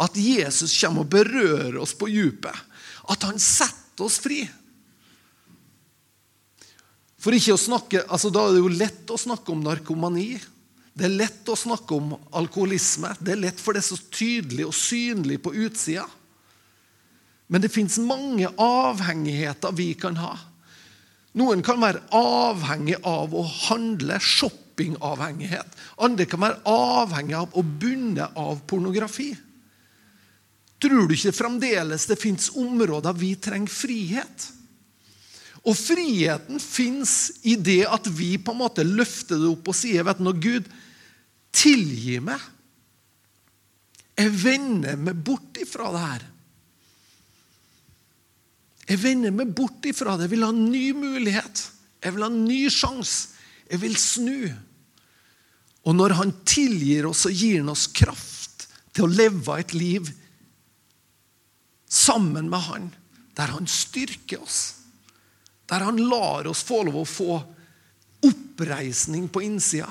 At 0.00 0.16
Jesus 0.16 0.76
kommer 0.80 1.04
og 1.04 1.12
berører 1.12 1.80
oss 1.80 1.92
på 1.96 2.08
djupet. 2.08 2.56
At 3.08 3.24
han 3.28 3.40
setter 3.40 4.06
oss 4.06 4.20
fri. 4.20 4.42
For 7.20 7.36
ikke 7.36 7.56
å 7.56 7.60
snakke, 7.60 8.04
altså 8.08 8.32
Da 8.32 8.46
er 8.46 8.56
det 8.56 8.64
jo 8.64 8.72
lett 8.72 9.12
å 9.12 9.20
snakke 9.20 9.52
om 9.52 9.60
narkomani. 9.64 10.34
Det 10.92 11.06
er 11.06 11.14
lett 11.14 11.48
å 11.48 11.56
snakke 11.58 11.96
om 11.96 12.14
alkoholisme. 12.36 13.12
Det 13.20 13.34
er 13.34 13.44
lett 13.46 13.60
for 13.62 13.76
det 13.76 13.82
er 13.84 13.90
så 13.92 13.98
tydelig 14.10 14.66
og 14.68 14.76
synlig 14.76 15.38
på 15.44 15.54
utsida. 15.54 16.06
Men 17.50 17.62
det 17.62 17.72
fins 17.74 17.98
mange 18.02 18.50
avhengigheter 18.62 19.74
vi 19.74 19.92
kan 19.98 20.18
ha. 20.20 20.36
Noen 21.38 21.62
kan 21.66 21.78
være 21.82 22.02
avhengig 22.14 22.98
av 23.06 23.34
å 23.34 23.42
handle, 23.68 24.18
shoppingavhengighet. 24.18 25.76
Andre 26.02 26.26
kan 26.30 26.42
være 26.42 26.62
avhengig 26.70 27.36
av 27.38 27.54
og 27.58 27.76
bundet 27.82 28.38
av 28.38 28.62
pornografi. 28.70 29.30
Tror 30.80 31.06
du 31.06 31.14
ikke 31.14 31.36
fremdeles 31.36 32.06
det 32.08 32.18
fins 32.18 32.48
områder 32.56 33.18
vi 33.18 33.34
trenger 33.38 33.70
frihet? 33.70 34.46
Og 35.68 35.76
friheten 35.76 36.60
fins 36.62 37.32
i 37.44 37.56
det 37.60 37.82
at 37.88 38.08
vi 38.16 38.36
på 38.40 38.54
en 38.54 38.62
måte 38.62 38.84
løfter 38.86 39.40
det 39.40 39.50
opp 39.50 39.68
og 39.68 39.76
sier 39.76 40.06
vet 40.06 40.20
du 40.20 40.24
når 40.24 40.40
Gud, 40.40 40.70
tilgi 41.52 42.16
meg. 42.24 42.40
Jeg 44.20 44.32
vender 44.40 44.96
meg 45.00 45.20
bort 45.24 45.60
ifra 45.60 45.90
det 45.92 46.04
her. 46.04 46.24
Jeg 48.90 49.02
vender 49.04 49.34
meg 49.34 49.52
bort 49.56 49.84
ifra 49.86 50.16
det. 50.16 50.26
Jeg 50.26 50.34
vil 50.34 50.46
ha 50.46 50.50
en 50.54 50.64
ny 50.72 50.86
mulighet. 50.96 51.66
Jeg 52.00 52.16
vil 52.16 52.24
ha 52.24 52.30
en 52.32 52.42
ny 52.46 52.64
sjanse. 52.72 53.36
Jeg 53.70 53.82
vil 53.84 53.94
snu. 54.00 54.48
Og 55.86 55.96
når 55.96 56.16
han 56.18 56.34
tilgir 56.48 57.06
oss 57.08 57.26
og 57.28 57.36
gir 57.36 57.68
oss 57.70 57.86
kraft 57.94 58.66
til 58.96 59.06
å 59.06 59.12
leve 59.12 59.60
et 59.60 59.76
liv 59.76 60.10
sammen 61.90 62.50
med 62.50 62.66
han, 62.66 62.90
der 63.38 63.54
han 63.54 63.68
styrker 63.70 64.42
oss 64.42 64.79
der 65.70 65.86
han 65.86 66.00
lar 66.10 66.48
oss 66.50 66.64
få 66.66 66.82
lov 66.88 67.02
å 67.02 67.08
få 67.08 67.34
oppreisning 68.26 69.28
på 69.30 69.42
innsida. 69.46 69.90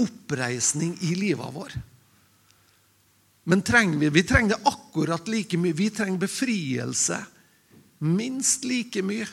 Oppreisning 0.00 0.92
i 1.08 1.14
livet 1.16 1.54
vår. 1.54 1.76
Men 3.48 3.62
trenger 3.64 3.98
vi, 3.98 4.10
vi 4.12 4.22
trenger 4.28 4.54
det 4.54 4.68
akkurat 4.68 5.28
like 5.28 5.58
mye. 5.58 5.72
Vi 5.72 5.88
trenger 5.90 6.20
befrielse 6.20 7.22
minst 8.04 8.64
like 8.68 9.02
mye. 9.02 9.26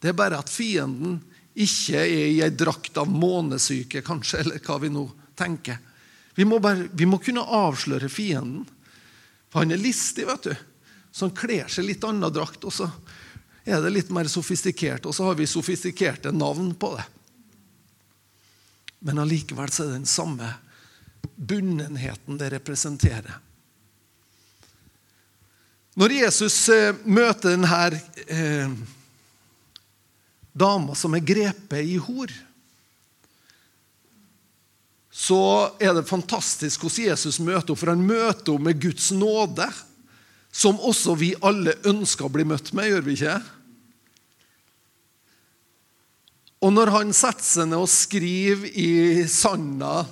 Det 0.00 0.10
er 0.10 0.16
bare 0.16 0.40
at 0.40 0.50
fienden 0.50 1.20
ikke 1.58 2.00
er 2.00 2.08
i 2.08 2.40
ei 2.44 2.50
drakt 2.54 2.96
av 3.00 3.10
månesyke, 3.10 4.02
kanskje, 4.06 4.40
eller 4.42 4.64
hva 4.64 4.80
vi 4.80 4.92
nå 4.94 5.04
tenker. 5.38 5.78
Vi 6.38 6.46
må, 6.46 6.60
bare, 6.62 6.88
vi 6.94 7.06
må 7.06 7.18
kunne 7.20 7.42
avsløre 7.42 8.08
fienden. 8.08 8.64
For 9.50 9.64
han 9.64 9.74
er 9.74 9.80
listig, 9.82 10.26
vet 10.28 10.48
du. 10.48 10.52
Så 11.10 11.26
han 11.26 11.36
kler 11.36 11.68
seg 11.72 11.88
litt 11.88 12.04
annen 12.06 12.30
drakt. 12.32 12.64
og 12.64 12.72
så 12.72 12.88
er 13.68 13.82
det 13.84 13.92
litt 13.92 14.10
mer 14.14 14.28
sofistikert, 14.30 15.06
og 15.06 15.14
så 15.14 15.28
har 15.28 15.36
vi 15.38 15.46
sofistikerte 15.48 16.32
navn 16.32 16.72
på 16.78 16.94
det. 16.96 17.04
Men 19.04 19.20
allikevel 19.22 19.68
er 19.68 19.76
det 19.76 19.98
den 20.00 20.08
samme 20.08 20.48
bunnenheten 21.36 22.38
det 22.40 22.50
representerer. 22.56 23.38
Når 25.98 26.14
Jesus 26.14 26.56
eh, 26.70 26.94
møter 27.10 27.56
denne 27.56 28.00
eh, 28.30 28.74
dama 30.54 30.94
som 30.98 31.14
er 31.14 31.26
grepet 31.26 31.90
i 31.90 31.96
hor, 31.98 32.30
så 35.18 35.40
er 35.82 35.96
det 35.96 36.06
fantastisk 36.06 36.84
hvordan 36.86 37.08
Jesus 37.10 37.40
møter 37.42 37.72
henne. 37.72 37.78
For 37.80 37.90
han 37.90 38.06
møter 38.06 38.52
henne 38.52 38.68
med 38.68 38.82
Guds 38.82 39.10
nåde, 39.10 39.66
som 40.54 40.78
også 40.78 41.16
vi 41.18 41.32
alle 41.42 41.74
ønsker 41.86 42.28
å 42.28 42.32
bli 42.32 42.46
møtt 42.46 42.70
med. 42.72 42.92
gjør 42.92 43.06
vi 43.06 43.16
ikke? 43.18 43.40
Og 46.58 46.74
når 46.74 46.90
han 46.90 47.14
setter 47.14 47.44
seg 47.46 47.68
ned 47.70 47.84
og 47.84 47.90
skriver 47.90 48.66
i 48.82 49.26
sanda, 49.30 50.02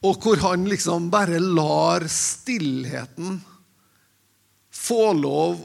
og 0.00 0.24
hvor 0.24 0.40
han 0.44 0.66
liksom 0.68 1.08
bare 1.12 1.40
lar 1.40 2.04
stillheten 2.12 3.38
få 4.80 5.12
lov 5.16 5.60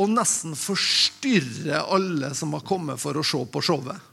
å 0.00 0.06
nesten 0.10 0.54
forstyrre 0.56 1.82
alle 1.92 2.30
som 2.34 2.54
har 2.56 2.64
kommet 2.66 3.00
for 3.02 3.18
å 3.18 3.24
se 3.26 3.40
på 3.52 3.62
showet 3.64 4.06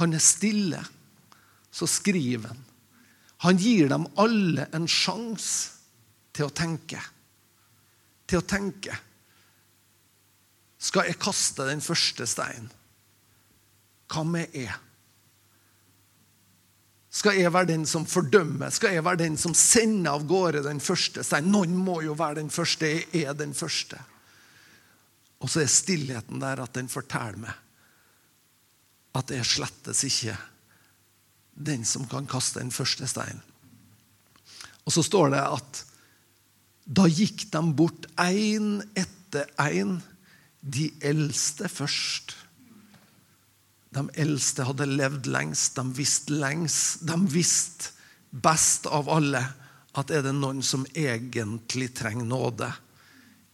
Han 0.00 0.16
er 0.16 0.24
stille, 0.24 0.80
så 1.70 1.86
skriver 1.86 2.48
han. 2.48 2.62
Han 3.44 3.58
gir 3.60 3.90
dem 3.92 4.06
alle 4.16 4.64
en 4.72 4.88
sjanse 4.88 5.76
til 6.32 6.48
å 6.48 6.54
tenke. 6.56 7.00
Til 8.24 8.40
å 8.40 8.46
tenke 8.48 8.96
skal 10.82 11.06
jeg 11.06 11.20
kaste 11.22 11.66
den 11.68 11.82
første 11.84 12.26
steinen. 12.26 12.70
Hva 14.12 14.24
med 14.26 14.56
jeg? 14.56 14.74
Skal 17.12 17.38
jeg 17.38 17.52
være 17.52 17.70
den 17.70 17.84
som 17.86 18.06
fordømmer? 18.08 18.72
Skal 18.72 18.96
jeg 18.96 19.04
være 19.04 19.20
den 19.20 19.36
som 19.40 19.54
sender 19.56 20.16
av 20.16 20.24
gårde 20.28 20.64
den 20.64 20.80
første 20.80 21.24
steinen? 21.24 21.52
Noen 21.52 21.76
må 21.76 22.00
jo 22.04 22.16
være 22.18 22.40
den 22.40 22.50
første. 22.50 22.88
Jeg 22.88 23.28
er 23.28 23.36
den 23.36 23.52
første. 23.54 24.00
Og 25.42 25.50
så 25.50 25.62
er 25.62 25.70
stillheten 25.70 26.40
der 26.42 26.62
at 26.64 26.74
den 26.74 26.88
forteller 26.90 27.44
meg 27.46 27.58
at 29.12 29.28
jeg 29.28 29.44
slettes 29.44 30.00
ikke 30.08 30.38
den 31.52 31.82
som 31.84 32.06
kan 32.08 32.24
kaste 32.30 32.62
den 32.62 32.72
første 32.72 33.04
steinen. 33.10 33.42
Og 34.86 34.94
så 34.94 35.04
står 35.04 35.34
det 35.34 35.42
at 35.42 35.82
da 36.82 37.04
gikk 37.06 37.44
de 37.52 37.60
bort 37.76 38.08
én 38.18 38.80
etter 38.98 39.50
én, 39.60 39.98
de 40.62 40.92
eldste 41.02 41.68
først. 41.68 42.36
De 43.92 44.06
eldste 44.22 44.64
hadde 44.64 44.86
levd 44.88 45.26
lengst, 45.28 45.76
de 45.76 45.84
visste 45.96 46.38
lengst. 46.38 47.02
De 47.06 47.18
visste 47.28 47.90
best 48.32 48.86
av 48.88 49.10
alle 49.12 49.42
at 49.92 50.10
er 50.14 50.24
det 50.24 50.32
noen 50.32 50.62
som 50.64 50.86
egentlig 50.96 51.90
trenger 51.98 52.24
nåde, 52.24 52.70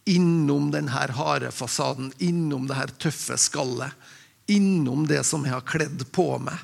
innom 0.09 0.69
denne 0.71 0.93
harde 0.93 1.51
fasaden, 1.51 2.13
innom 2.23 2.69
det 2.69 2.77
her 2.77 2.93
tøffe 3.01 3.35
skallet, 3.37 3.91
innom 4.49 5.03
det 5.09 5.25
som 5.27 5.43
jeg 5.45 5.53
har 5.53 5.67
kledd 5.67 6.05
på 6.15 6.31
meg, 6.41 6.57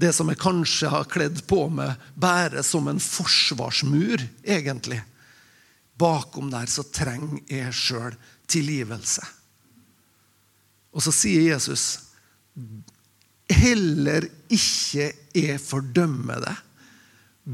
det 0.00 0.14
som 0.16 0.30
jeg 0.30 0.40
kanskje 0.40 0.88
har 0.88 1.08
kledd 1.10 1.42
på 1.50 1.66
meg, 1.74 1.98
bare 2.14 2.62
som 2.64 2.86
en 2.88 3.02
forsvarsmur, 3.02 4.22
egentlig. 4.46 5.02
Bakom 6.00 6.48
der 6.54 6.70
så 6.70 6.86
trenger 6.88 7.42
jeg 7.50 7.74
sjøl 7.76 8.14
tilgivelse. 8.50 9.24
Og 10.90 11.04
så 11.04 11.12
sier 11.14 11.52
Jesus 11.52 11.86
heller 13.50 14.26
ikke 14.50 15.10
jeg 15.34 15.60
fordømmer 15.62 16.42
det. 16.44 16.56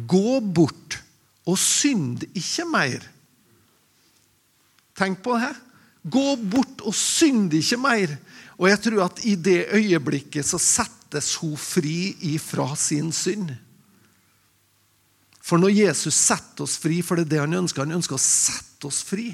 Gå 0.09 0.41
bort 0.41 0.99
og 1.47 1.59
synd 1.61 2.25
ikke 2.35 2.67
mer. 2.69 3.05
Tenk 4.97 5.21
på 5.23 5.37
det. 5.37 5.45
her. 5.47 5.61
Gå 6.07 6.37
bort 6.37 6.83
og 6.87 6.95
synd 6.97 7.55
ikke 7.55 7.79
mer. 7.81 8.17
Og 8.57 8.71
jeg 8.71 8.81
tror 8.87 9.05
at 9.07 9.23
i 9.29 9.35
det 9.37 9.67
øyeblikket 9.77 10.47
så 10.49 10.59
settes 10.61 11.35
hun 11.43 11.57
fri 11.61 12.17
ifra 12.35 12.71
sin 12.77 13.13
synd. 13.13 13.53
For 15.47 15.61
når 15.63 15.77
Jesus 15.77 16.17
setter 16.17 16.65
oss 16.65 16.79
fri, 16.81 17.03
for 17.07 17.19
det 17.19 17.29
er 17.29 17.35
det 17.37 17.43
han 17.45 17.61
ønsker 17.61 17.85
Han 17.85 17.99
ønsker 18.01 18.17
å 18.17 18.23
sette 18.23 18.89
oss 18.89 19.05
fri. 19.07 19.29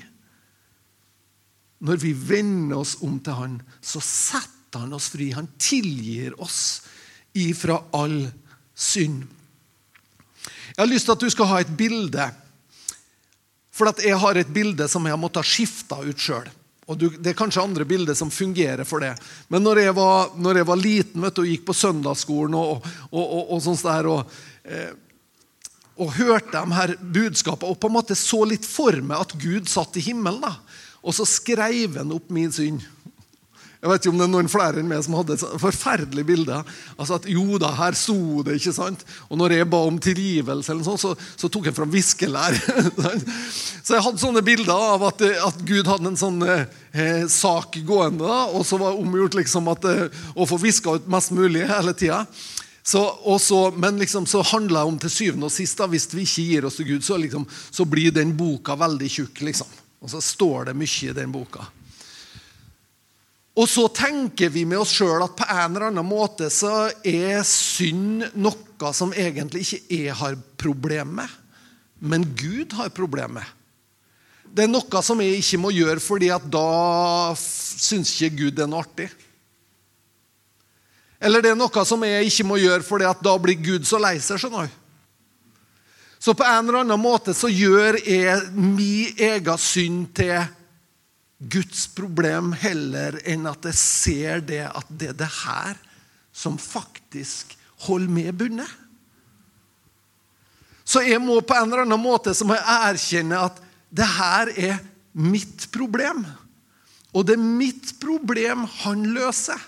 Når 1.83 1.99
vi 1.99 2.13
vender 2.15 2.79
oss 2.79 2.97
om 3.03 3.19
til 3.23 3.35
han, 3.35 3.59
så 3.83 4.01
setter 4.03 4.85
han 4.85 4.95
oss 4.95 5.11
fri. 5.13 5.33
Han 5.35 5.51
tilgir 5.59 6.37
oss 6.41 6.83
ifra 7.39 7.81
all 7.99 8.21
synd. 8.75 9.25
Jeg 10.73 10.81
har 10.81 10.89
lyst 10.89 11.09
til 11.09 11.17
at 11.17 11.25
du 11.25 11.31
skal 11.33 11.51
ha 11.51 11.61
et 11.61 11.77
bilde. 11.77 12.29
For 13.73 13.89
jeg 14.05 14.19
har 14.21 14.39
et 14.39 14.53
bilde 14.53 14.87
som 14.89 15.05
jeg 15.07 15.15
har 15.15 15.21
måttet 15.21 15.49
skifte 15.49 15.99
ut 16.07 16.21
sjøl. 16.21 16.49
Det 16.93 17.31
er 17.31 17.39
kanskje 17.39 17.63
andre 17.63 17.87
bilder 17.89 18.17
som 18.19 18.31
fungerer 18.31 18.85
for 18.85 19.01
det. 19.01 19.15
Men 19.49 19.63
når 19.65 19.81
jeg 19.85 19.95
var, 19.97 20.33
når 20.37 20.61
jeg 20.61 20.69
var 20.69 20.81
liten 20.81 21.25
du, 21.25 21.41
og 21.41 21.49
gikk 21.49 21.65
på 21.69 21.77
søndagsskolen 21.77 22.57
og, 22.59 22.89
og, 23.11 23.23
og, 23.23 23.53
og 23.55 23.63
sånt 23.65 23.85
der, 23.87 24.09
og, 24.11 24.35
eh, 24.67 24.91
og 26.03 26.13
hørte 26.19 26.53
de 26.59 26.77
her 26.77 26.95
budskapene 27.01 27.73
og 27.73 27.81
på 27.81 27.89
en 27.89 27.97
måte 27.97 28.17
så 28.19 28.43
litt 28.49 28.67
for 28.67 28.99
meg 29.01 29.25
at 29.25 29.37
Gud 29.41 29.71
satt 29.71 29.97
i 29.97 30.05
himmelen, 30.05 30.43
da, 30.43 30.57
og 31.03 31.15
så 31.17 31.27
skrev 31.29 31.99
han 31.99 32.15
opp 32.15 32.31
min 32.33 32.53
synd. 32.55 32.83
Jeg 33.83 33.91
vet 33.91 34.05
ikke 34.05 34.11
om 34.13 34.19
det 34.21 34.27
er 34.29 34.31
noen 34.31 34.51
flere 34.51 34.79
enn 34.79 34.87
meg 34.87 35.01
som 35.03 35.17
hadde 35.19 35.35
et 35.35 35.43
forferdelig 35.59 36.23
bilde. 36.23 36.55
Altså 36.95 37.17
at 37.17 37.25
jo 37.27 37.59
da, 37.59 37.73
her 37.75 37.97
sto 37.99 38.45
det, 38.47 38.61
ikke 38.61 38.75
sant? 38.77 39.03
Og 39.27 39.41
når 39.41 39.57
jeg 39.57 39.69
ba 39.73 39.81
om 39.89 39.99
tilgivelse, 39.99 40.71
eller 40.71 40.87
sånt, 40.87 41.03
så, 41.03 41.11
så 41.19 41.51
tok 41.51 41.67
jeg 41.67 41.75
fram 41.75 41.91
viskelær. 41.91 42.55
så 43.83 43.97
jeg 43.97 44.05
hadde 44.07 44.23
sånne 44.23 44.45
bilder 44.47 44.71
av 44.95 45.03
at, 45.09 45.27
at 45.49 45.59
Gud 45.67 45.91
hadde 45.91 46.13
en 46.13 46.21
sånn 46.21 46.39
eh, 46.47 47.27
sak 47.27 47.81
gående, 47.89 48.31
og 48.55 48.63
så 48.69 48.79
var 48.79 48.95
det 48.95 49.03
omgjort 49.03 49.41
liksom 49.41 49.75
at, 49.75 49.91
eh, 49.91 50.23
å 50.39 50.47
få 50.47 50.63
viska 50.63 51.01
ut 51.01 51.11
mest 51.11 51.35
mulig 51.35 51.67
hele 51.67 51.99
tida. 51.99 52.23
Så, 52.87 53.03
også, 53.35 53.65
men 53.83 53.99
liksom, 53.99 54.31
så 54.31 54.47
handler 54.47 54.79
det 54.79 54.89
om 54.93 55.03
til 55.03 55.17
syvende 55.19 55.51
og 55.51 55.55
sist, 55.59 55.83
da, 55.83 55.91
hvis 55.91 56.07
vi 56.15 56.23
ikke 56.23 56.47
gir 56.53 56.71
oss 56.71 56.79
til 56.79 56.93
Gud, 56.95 57.03
så, 57.03 57.19
liksom, 57.19 57.51
så 57.51 57.87
blir 57.87 58.15
den 58.15 58.31
boka 58.39 58.79
veldig 58.79 59.11
tjukk. 59.11 59.43
Liksom. 59.51 59.81
Og 60.03 60.11
så 60.11 60.21
står 60.23 60.71
det 60.71 60.77
mye 60.79 61.11
i 61.11 61.15
den 61.17 61.33
boka. 61.33 61.65
Og 63.53 63.69
så 63.69 63.85
tenker 63.93 64.49
vi 64.49 64.65
med 64.65 64.81
oss 64.81 64.95
sjøl 64.97 65.23
at 65.23 65.35
på 65.37 65.45
en 65.45 65.75
eller 65.75 65.91
annen 65.91 66.09
måte 66.09 66.49
så 66.51 66.89
er 67.05 67.43
synd 67.47 68.25
noe 68.33 68.93
som 68.97 69.13
egentlig 69.13 69.67
ikke 69.67 69.99
jeg 69.99 70.15
har 70.19 70.39
problem 70.59 71.19
med, 71.21 71.35
men 72.01 72.25
Gud 72.35 72.73
har 72.79 72.91
problem 72.97 73.37
med. 73.39 73.51
Det 74.53 74.65
er 74.65 74.73
noe 74.73 75.03
som 75.05 75.21
jeg 75.23 75.39
ikke 75.41 75.61
må 75.61 75.71
gjøre, 75.73 76.01
fordi 76.03 76.33
at 76.33 76.45
da 76.53 77.33
syns 77.39 78.17
ikke 78.17 78.41
Gud 78.41 78.57
det 78.57 78.65
er 78.65 78.73
noe 78.73 78.83
artig. 78.83 79.09
Eller 81.23 81.45
det 81.45 81.53
er 81.53 81.61
noe 81.61 81.85
som 81.87 82.03
jeg 82.05 82.29
ikke 82.29 82.49
må 82.49 82.59
gjøre, 82.59 82.83
fordi 82.85 83.07
at 83.07 83.21
da 83.23 83.37
blir 83.39 83.61
Gud 83.63 83.87
så 83.89 84.01
lei 84.03 84.17
seg. 84.19 84.41
skjønner 84.41 84.67
du. 84.67 84.82
Så 86.23 86.35
på 86.35 86.45
en 86.45 86.69
eller 86.69 86.85
annen 86.85 87.01
måte 87.03 87.33
så 87.35 87.49
gjør 87.51 87.97
jeg 88.07 88.53
min 88.55 89.23
egen 89.27 89.59
synd 89.59 90.05
til 90.15 90.45
Guds 91.51 91.89
problem 91.91 92.53
heller 92.63 93.17
enn 93.27 93.49
at 93.51 93.67
jeg 93.67 93.79
ser 93.81 94.45
det 94.47 94.61
at 94.69 94.87
det 94.87 95.09
er 95.11 95.17
det 95.19 95.31
her 95.41 95.81
som 96.31 96.61
faktisk 96.63 97.57
holder 97.89 98.15
meg 98.15 98.31
bundet. 98.39 98.71
Så 100.87 101.03
jeg 101.03 101.19
må 101.25 101.41
på 101.43 101.59
en 101.59 101.67
eller 101.73 101.83
annen 101.89 102.03
måte 102.05 102.37
så 102.39 102.47
må 102.47 102.55
jeg 102.55 102.79
erkjenne 102.93 103.43
at 103.43 103.59
det 103.91 104.07
her 104.15 104.55
er 104.55 104.79
mitt 105.19 105.67
problem. 105.75 106.23
Og 107.11 107.27
det 107.27 107.35
er 107.35 107.43
mitt 107.43 107.97
problem 107.99 108.63
han 108.85 109.09
løser. 109.11 109.59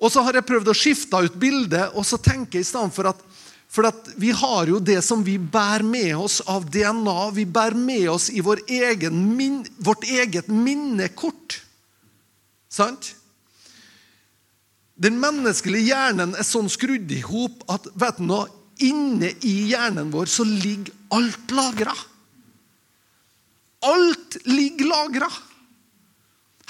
Og 0.00 0.10
så 0.10 0.26
har 0.26 0.34
jeg 0.40 0.48
prøvd 0.48 0.72
å 0.72 0.76
skifte 0.76 1.22
ut 1.22 1.38
bildet, 1.38 1.94
og 1.94 2.02
så 2.08 2.18
tenker 2.18 2.58
jeg 2.58 2.66
i 2.66 2.72
stedet 2.72 2.96
for 2.96 3.12
at 3.12 3.22
for 3.70 3.86
vi 4.18 4.32
har 4.34 4.66
jo 4.66 4.80
det 4.82 4.98
som 5.06 5.22
vi 5.22 5.36
bærer 5.38 5.86
med 5.86 6.16
oss 6.18 6.40
av 6.50 6.66
DNA. 6.66 7.30
Vi 7.36 7.44
bærer 7.46 7.78
med 7.78 8.08
oss 8.10 8.26
i 8.34 8.42
vår 8.42 8.64
egen, 8.66 9.20
vårt 9.78 10.02
eget 10.10 10.48
minnekort. 10.50 11.60
Sant? 12.66 13.12
Den 15.00 15.20
menneskelige 15.22 15.94
hjernen 15.94 16.34
er 16.34 16.44
sånn 16.44 16.68
skrudd 16.68 17.14
i 17.14 17.22
hop 17.22 17.62
at 17.70 17.86
vet 17.94 18.18
du 18.18 18.26
noe, 18.26 18.50
inne 18.80 19.30
i 19.46 19.54
hjernen 19.70 20.10
vår 20.10 20.28
så 20.32 20.44
ligger 20.48 20.90
alt 21.14 21.54
lagra. 21.54 21.94
Alt 23.86 24.40
ligger 24.50 24.90
lagra. 24.90 25.30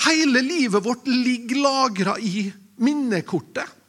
Hele 0.05 0.45
livet 0.45 0.85
vårt 0.85 1.09
ligger 1.09 1.65
lagra 1.65 2.19
i 2.19 2.51
minnekortet. 2.77 3.80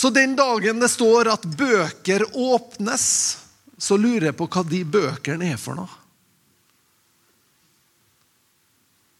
Så 0.00 0.10
den 0.10 0.32
dagen 0.36 0.78
det 0.80 0.88
står 0.88 1.28
at 1.28 1.42
bøker 1.44 2.22
åpnes, 2.32 3.02
så 3.76 3.98
lurer 4.00 4.30
jeg 4.30 4.36
på 4.38 4.46
hva 4.48 4.62
de 4.64 4.78
bøkene 4.88 5.50
er 5.52 5.58
for 5.60 5.76
noe. 5.76 5.98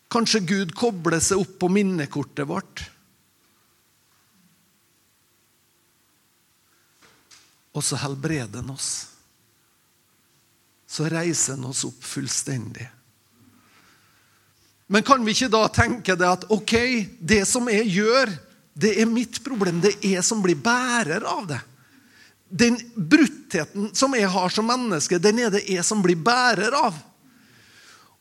Kanskje 0.08 0.40
Gud 0.48 0.72
kobler 0.72 1.20
seg 1.20 1.44
opp 1.44 1.52
på 1.60 1.68
minnekortet 1.68 2.48
vårt. 2.48 2.86
Og 7.76 7.84
så 7.84 8.00
helbreder 8.00 8.64
han 8.64 8.72
oss. 8.72 8.90
Så 10.88 11.12
reiser 11.12 11.60
han 11.60 11.68
oss 11.68 11.84
opp 11.92 12.00
fullstendig. 12.16 12.88
Men 14.88 15.04
kan 15.04 15.28
vi 15.28 15.36
ikke 15.36 15.52
da 15.52 15.66
tenke 15.68 16.16
det 16.16 16.36
at 16.40 16.48
ok, 16.48 16.78
det 17.20 17.44
som 17.52 17.68
jeg 17.68 18.00
gjør 18.00 18.40
det 18.80 18.94
er 19.00 19.10
mitt 19.10 19.42
problem. 19.44 19.82
Det 19.82 19.96
er 19.98 20.16
jeg 20.16 20.26
som 20.26 20.40
blir 20.44 20.58
bærer 20.60 21.24
av 21.28 21.46
det. 21.50 21.60
Den 22.50 22.78
bruttheten 22.96 23.92
som 23.94 24.14
jeg 24.16 24.30
har 24.30 24.50
som 24.50 24.66
menneske, 24.66 25.20
den 25.22 25.38
er 25.44 25.52
det 25.54 25.66
jeg 25.70 25.84
som 25.86 26.02
blir 26.02 26.18
bærer 26.18 26.74
av. 26.74 26.96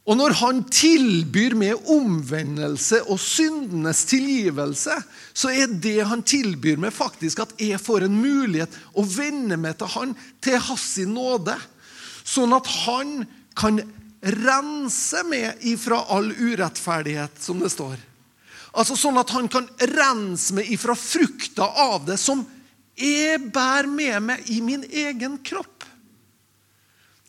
Og 0.10 0.18
når 0.18 0.34
han 0.40 0.62
tilbyr 0.74 1.54
meg 1.60 1.90
omvendelse 1.92 3.04
og 3.14 3.20
syndenes 3.22 4.02
tilgivelse, 4.10 4.96
så 5.38 5.52
er 5.54 5.70
det 5.70 6.00
han 6.10 6.24
tilbyr 6.26 6.80
meg, 6.82 6.96
faktisk 6.96 7.44
at 7.44 7.54
jeg 7.62 7.78
får 7.82 8.08
en 8.08 8.18
mulighet 8.18 8.74
å 8.98 9.06
vende 9.06 9.60
meg 9.62 9.78
til 9.78 9.92
han, 9.94 10.16
til 10.42 10.58
hans 10.66 10.88
nåde. 11.06 11.54
Sånn 12.26 12.56
at 12.58 12.70
han 12.88 13.20
kan 13.60 13.82
rense 14.20 15.22
meg 15.30 15.62
ifra 15.70 16.02
all 16.16 16.32
urettferdighet, 16.34 17.38
som 17.42 17.62
det 17.62 17.70
står. 17.74 18.09
Altså 18.80 18.96
Sånn 18.96 19.20
at 19.20 19.34
han 19.36 19.50
kan 19.52 19.68
rense 19.92 20.56
meg 20.56 20.70
ifra 20.72 20.96
frukta 20.96 21.68
av 21.84 22.06
det 22.08 22.16
som 22.22 22.46
jeg 23.00 23.40
bærer 23.52 23.88
med 23.92 24.24
meg 24.24 24.52
i 24.52 24.60
min 24.64 24.86
egen 24.88 25.38
kropp. 25.44 25.84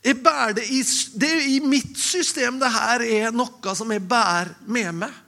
Jeg 0.01 0.17
bærer 0.25 0.55
det 0.57 0.67
i, 0.73 0.81
det 1.21 1.33
i 1.51 1.59
mitt 1.61 1.99
system. 1.99 2.59
det 2.59 2.71
her 2.73 3.03
er 3.05 3.35
noe 3.37 3.75
som 3.77 3.91
jeg 3.93 4.03
bærer 4.09 4.55
med 4.65 4.95
meg. 5.03 5.19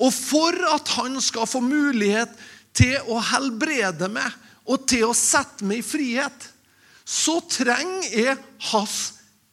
Og 0.00 0.12
for 0.14 0.56
at 0.72 0.88
han 0.96 1.20
skal 1.20 1.46
få 1.46 1.60
mulighet 1.62 2.32
til 2.76 2.96
å 3.12 3.20
helbrede 3.30 4.08
meg 4.12 4.32
og 4.64 4.88
til 4.88 5.10
å 5.10 5.16
sette 5.16 5.66
meg 5.66 5.82
i 5.82 5.86
frihet, 5.86 6.48
så 7.04 7.40
trenger 7.50 8.08
jeg 8.08 8.36
hans 8.70 8.98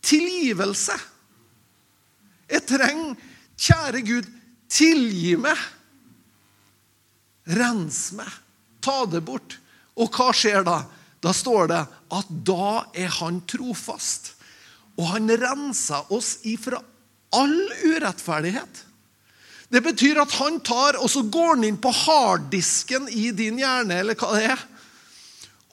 tilgivelse. 0.05 0.95
Jeg 2.47 2.63
trenger, 2.69 3.15
kjære 3.59 4.01
Gud, 4.07 4.27
tilgi 4.71 5.35
meg. 5.39 5.57
Rens 7.57 8.11
meg. 8.17 8.29
Ta 8.83 9.05
det 9.09 9.23
bort. 9.25 9.57
Og 9.97 10.11
hva 10.13 10.31
skjer 10.35 10.65
da? 10.67 10.81
Da 11.23 11.33
står 11.33 11.71
det 11.71 11.83
at 12.13 12.33
da 12.45 12.85
er 12.95 13.09
han 13.19 13.41
trofast. 13.49 14.33
Og 14.97 15.09
han 15.13 15.31
renser 15.39 16.13
oss 16.13 16.37
ifra 16.47 16.81
all 17.35 17.57
urettferdighet. 17.83 18.83
Det 19.67 19.81
betyr 19.83 20.21
at 20.21 20.31
han 20.39 20.61
tar, 20.63 20.95
og 21.01 21.09
så 21.11 21.25
går 21.27 21.57
han 21.57 21.65
inn 21.67 21.79
på 21.81 21.91
harddisken 21.91 23.09
i 23.11 23.29
din 23.35 23.59
hjerne, 23.59 23.99
eller 23.99 24.15
hva 24.15 24.31
det 24.37 24.45
er. 24.53 24.61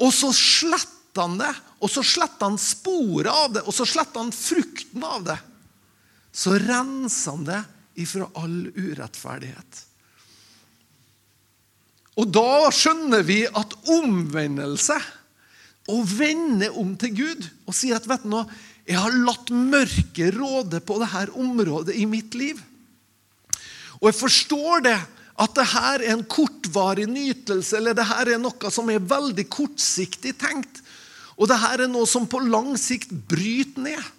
Og 0.03 0.11
så 0.15 0.33
sletter 0.35 1.23
han 1.23 1.39
det, 1.39 1.53
og 1.79 1.93
så 1.93 2.03
sletter 2.03 2.49
han 2.49 2.59
sporet 2.59 3.31
av 3.31 3.55
det, 3.55 3.63
og 3.63 3.77
så 3.77 3.87
sletter 3.87 4.25
han 4.25 4.35
frukten 4.35 5.07
av 5.07 5.29
det. 5.29 5.39
Så 6.35 6.57
renser 6.59 7.37
han 7.37 7.47
det 7.47 7.61
ifra 8.01 8.29
all 8.41 8.69
urettferdighet. 8.75 9.83
Og 12.21 12.31
da 12.31 12.71
skjønner 12.75 13.25
vi 13.27 13.43
at 13.47 13.75
omvendelse, 13.91 14.99
å 15.85 15.99
vende 16.09 16.71
om 16.81 16.95
til 16.97 17.11
Gud 17.13 17.43
og 17.69 17.75
si 17.77 17.91
at 17.93 18.07
vet 18.09 18.23
du 18.25 18.31
nå, 18.33 18.39
jeg 18.89 18.97
har 18.97 19.17
latt 19.27 19.51
mørket 19.53 20.33
råde 20.37 20.81
på 20.81 20.97
dette 21.01 21.27
området 21.41 21.97
i 22.01 22.07
mitt 22.09 22.37
liv. 22.37 22.57
Og 24.01 24.09
jeg 24.09 24.17
forstår 24.17 24.85
det, 24.85 24.97
at 25.35 25.55
det 25.57 25.67
her 25.73 26.03
er 26.05 26.13
en 26.15 26.25
kortvarig 26.31 27.07
nytelse, 27.11 27.77
eller 27.77 27.97
det 27.97 28.07
her 28.07 28.35
er 28.35 28.41
noe 28.41 28.71
som 28.73 28.91
er 28.93 29.03
veldig 29.03 29.47
kortsiktig 29.51 30.37
tenkt. 30.41 30.83
Og 31.35 31.49
det 31.51 31.59
her 31.59 31.85
er 31.85 31.91
noe 31.91 32.07
som 32.07 32.29
på 32.31 32.43
lang 32.45 32.75
sikt 32.79 33.11
bryter 33.29 33.89
ned. 33.89 34.13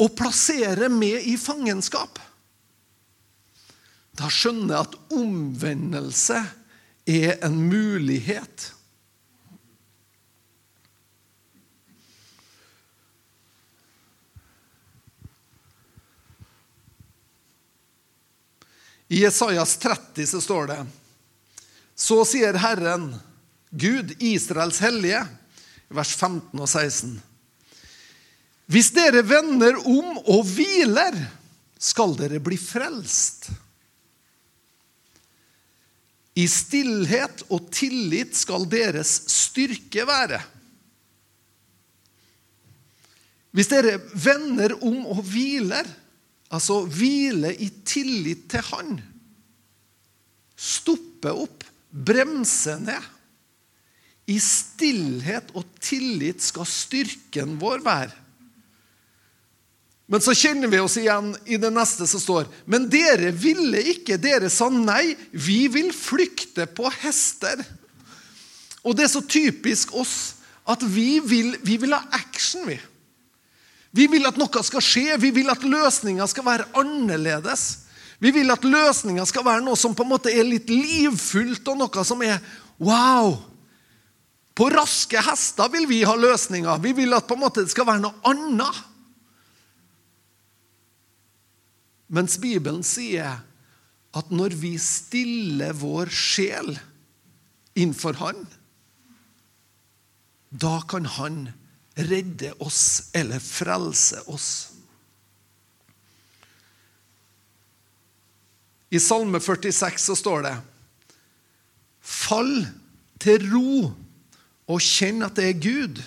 Og 0.00 0.14
plassere 0.16 0.88
meg 0.92 1.26
i 1.28 1.36
fangenskap. 1.36 2.18
Da 4.16 4.28
skjønner 4.32 4.74
jeg 4.74 4.88
at 4.88 4.98
omvendelse 5.16 6.40
er 7.08 7.38
en 7.44 7.56
mulighet. 7.70 8.70
I 19.10 19.24
Jesajas 19.24 19.76
30 19.82 20.26
så 20.26 20.40
står 20.40 20.68
det 20.70 20.78
Så 21.98 22.20
sier 22.28 22.54
Herren, 22.62 23.08
Gud, 23.70 24.12
Israels 24.22 24.78
hellige, 24.84 25.24
vers 25.90 26.12
15 26.14 26.54
og 26.54 26.68
16. 26.68 27.16
Hvis 28.70 28.92
dere 28.94 29.24
vender 29.26 29.80
om 29.82 30.20
og 30.30 30.44
hviler, 30.46 31.16
skal 31.80 32.14
dere 32.18 32.38
bli 32.44 32.58
frelst. 32.60 33.48
I 36.38 36.44
stillhet 36.46 37.42
og 37.50 37.70
tillit 37.74 38.36
skal 38.38 38.68
deres 38.70 39.14
styrke 39.32 40.04
være. 40.06 40.38
Hvis 43.50 43.72
dere 43.72 43.96
vender 44.14 44.76
om 44.86 45.02
og 45.10 45.24
hviler, 45.26 45.88
Altså 46.50 46.82
hvile 46.90 47.52
i 47.62 47.68
tillit 47.86 48.48
til 48.50 48.64
Han. 48.72 48.96
Stoppe 50.58 51.32
opp, 51.44 51.64
bremse 51.90 52.74
ned. 52.82 53.06
I 54.30 54.36
stillhet 54.42 55.54
og 55.58 55.66
tillit 55.82 56.42
skal 56.42 56.66
styrken 56.68 57.56
vår 57.62 57.84
være. 57.86 58.16
Men 60.10 60.20
så 60.20 60.34
kjenner 60.34 60.66
vi 60.66 60.80
oss 60.82 60.96
igjen 60.98 61.30
i 61.46 61.54
det 61.60 61.70
neste 61.70 62.06
som 62.10 62.18
står. 62.18 62.48
Men 62.66 62.88
dere 62.90 63.30
ville 63.30 63.78
ikke. 63.92 64.16
Dere 64.18 64.50
sa 64.50 64.66
nei. 64.74 65.14
Vi 65.30 65.68
vil 65.70 65.92
flykte 65.94 66.66
på 66.66 66.90
hester. 67.04 67.62
Og 68.82 68.96
det 68.98 69.06
er 69.06 69.12
så 69.12 69.22
typisk 69.22 69.94
oss 69.94 70.16
at 70.70 70.82
vi 70.82 71.20
vil, 71.22 71.54
vi 71.62 71.78
vil 71.78 71.94
ha 71.94 72.02
action, 72.18 72.66
vi. 72.66 72.74
Vi 73.94 74.08
vil 74.10 74.26
at 74.26 74.38
noe 74.38 74.64
skal 74.66 74.82
skje. 74.82 75.14
Vi 75.22 75.30
vil 75.34 75.50
at 75.54 75.62
løsninga 75.62 76.26
skal 76.30 76.48
være 76.48 76.66
annerledes. 76.82 77.68
Vi 78.18 78.34
vil 78.34 78.50
at 78.50 78.66
løsninga 78.66 79.22
skal 79.30 79.46
være 79.46 79.62
noe 79.62 79.78
som 79.78 79.94
på 79.94 80.02
en 80.04 80.10
måte 80.10 80.34
er 80.34 80.42
litt 80.44 80.68
livfullt, 80.74 81.62
og 81.70 81.78
noe 81.84 82.04
som 82.06 82.26
er 82.26 82.42
wow. 82.82 83.36
På 84.58 84.66
raske 84.74 85.22
hester 85.22 85.70
vil 85.72 85.86
vi 85.86 86.02
ha 86.02 86.18
løsninger. 86.18 86.82
Vi 86.82 86.98
vil 86.98 87.14
at 87.14 87.30
det 87.30 87.70
skal 87.70 87.86
være 87.94 88.02
noe 88.02 88.18
annet. 88.26 88.86
Mens 92.10 92.36
Bibelen 92.42 92.82
sier 92.86 93.38
at 94.10 94.32
når 94.34 94.56
vi 94.58 94.74
stiller 94.82 95.76
vår 95.78 96.10
sjel 96.10 96.72
innenfor 97.78 98.18
Han, 98.18 98.42
da 100.50 100.80
kan 100.90 101.06
Han 101.18 101.44
redde 101.94 102.52
oss 102.58 103.12
eller 103.14 103.42
frelse 103.42 104.24
oss. 104.30 104.50
I 108.90 108.98
Salme 108.98 109.38
46 109.38 110.08
så 110.10 110.16
står 110.18 110.46
det 110.48 110.56
Fall 112.02 112.64
til 113.22 113.44
ro 113.52 113.92
og 114.70 114.82
kjenn 114.82 115.22
at 115.22 115.36
det 115.38 115.46
er 115.46 115.62
Gud. 115.62 116.00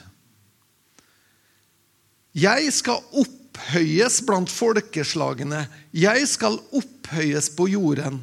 Jeg 2.36 2.74
skal 2.76 3.00
opphøyes 3.54 4.22
blant 4.26 4.50
folkeslagene. 4.50 5.68
Jeg 5.94 6.28
skal 6.28 6.58
opphøyes 6.74 7.52
på 7.54 7.70
jorden. 7.70 8.22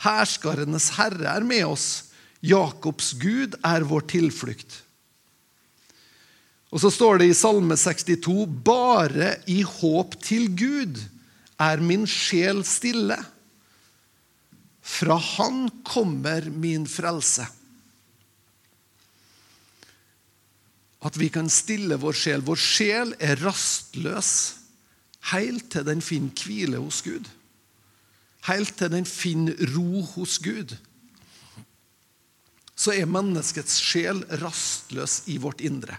Herskarenes 0.00 0.90
herre 0.96 1.36
er 1.36 1.44
med 1.44 1.66
oss. 1.68 2.10
Jakobs 2.40 3.12
Gud 3.20 3.58
er 3.62 3.84
vår 3.84 4.06
tilflukt. 4.08 4.80
Og 6.70 6.80
så 6.80 6.90
står 6.90 7.20
det 7.20 7.28
i 7.30 7.36
Salme 7.36 7.76
62.: 7.76 8.46
Bare 8.64 9.36
i 9.46 9.60
håp 9.62 10.16
til 10.22 10.48
Gud 10.56 11.00
er 11.60 11.82
min 11.82 12.06
sjel 12.06 12.64
stille. 12.64 13.18
Fra 14.80 15.18
Han 15.18 15.68
kommer 15.84 16.48
min 16.50 16.86
frelse. 16.88 17.44
At 21.02 21.16
vi 21.16 21.28
kan 21.28 21.48
stille 21.48 21.96
vår 22.00 22.16
sjel. 22.16 22.42
Vår 22.44 22.56
sjel 22.60 23.14
er 23.20 23.36
rastløs 23.44 24.59
helt 25.32 25.70
til 25.72 25.86
den 25.86 26.02
finner 26.04 26.44
hvile 26.44 26.80
hos 26.80 27.02
Gud. 27.04 27.28
Helt 28.48 28.76
til 28.78 28.92
den 28.92 29.06
finner 29.08 29.56
ro 29.74 30.02
hos 30.14 30.38
Gud. 30.42 30.76
Så 32.80 32.94
er 32.96 33.10
menneskets 33.10 33.76
sjel 33.84 34.22
rastløs 34.40 35.22
i 35.28 35.36
vårt 35.40 35.60
indre. 35.60 35.98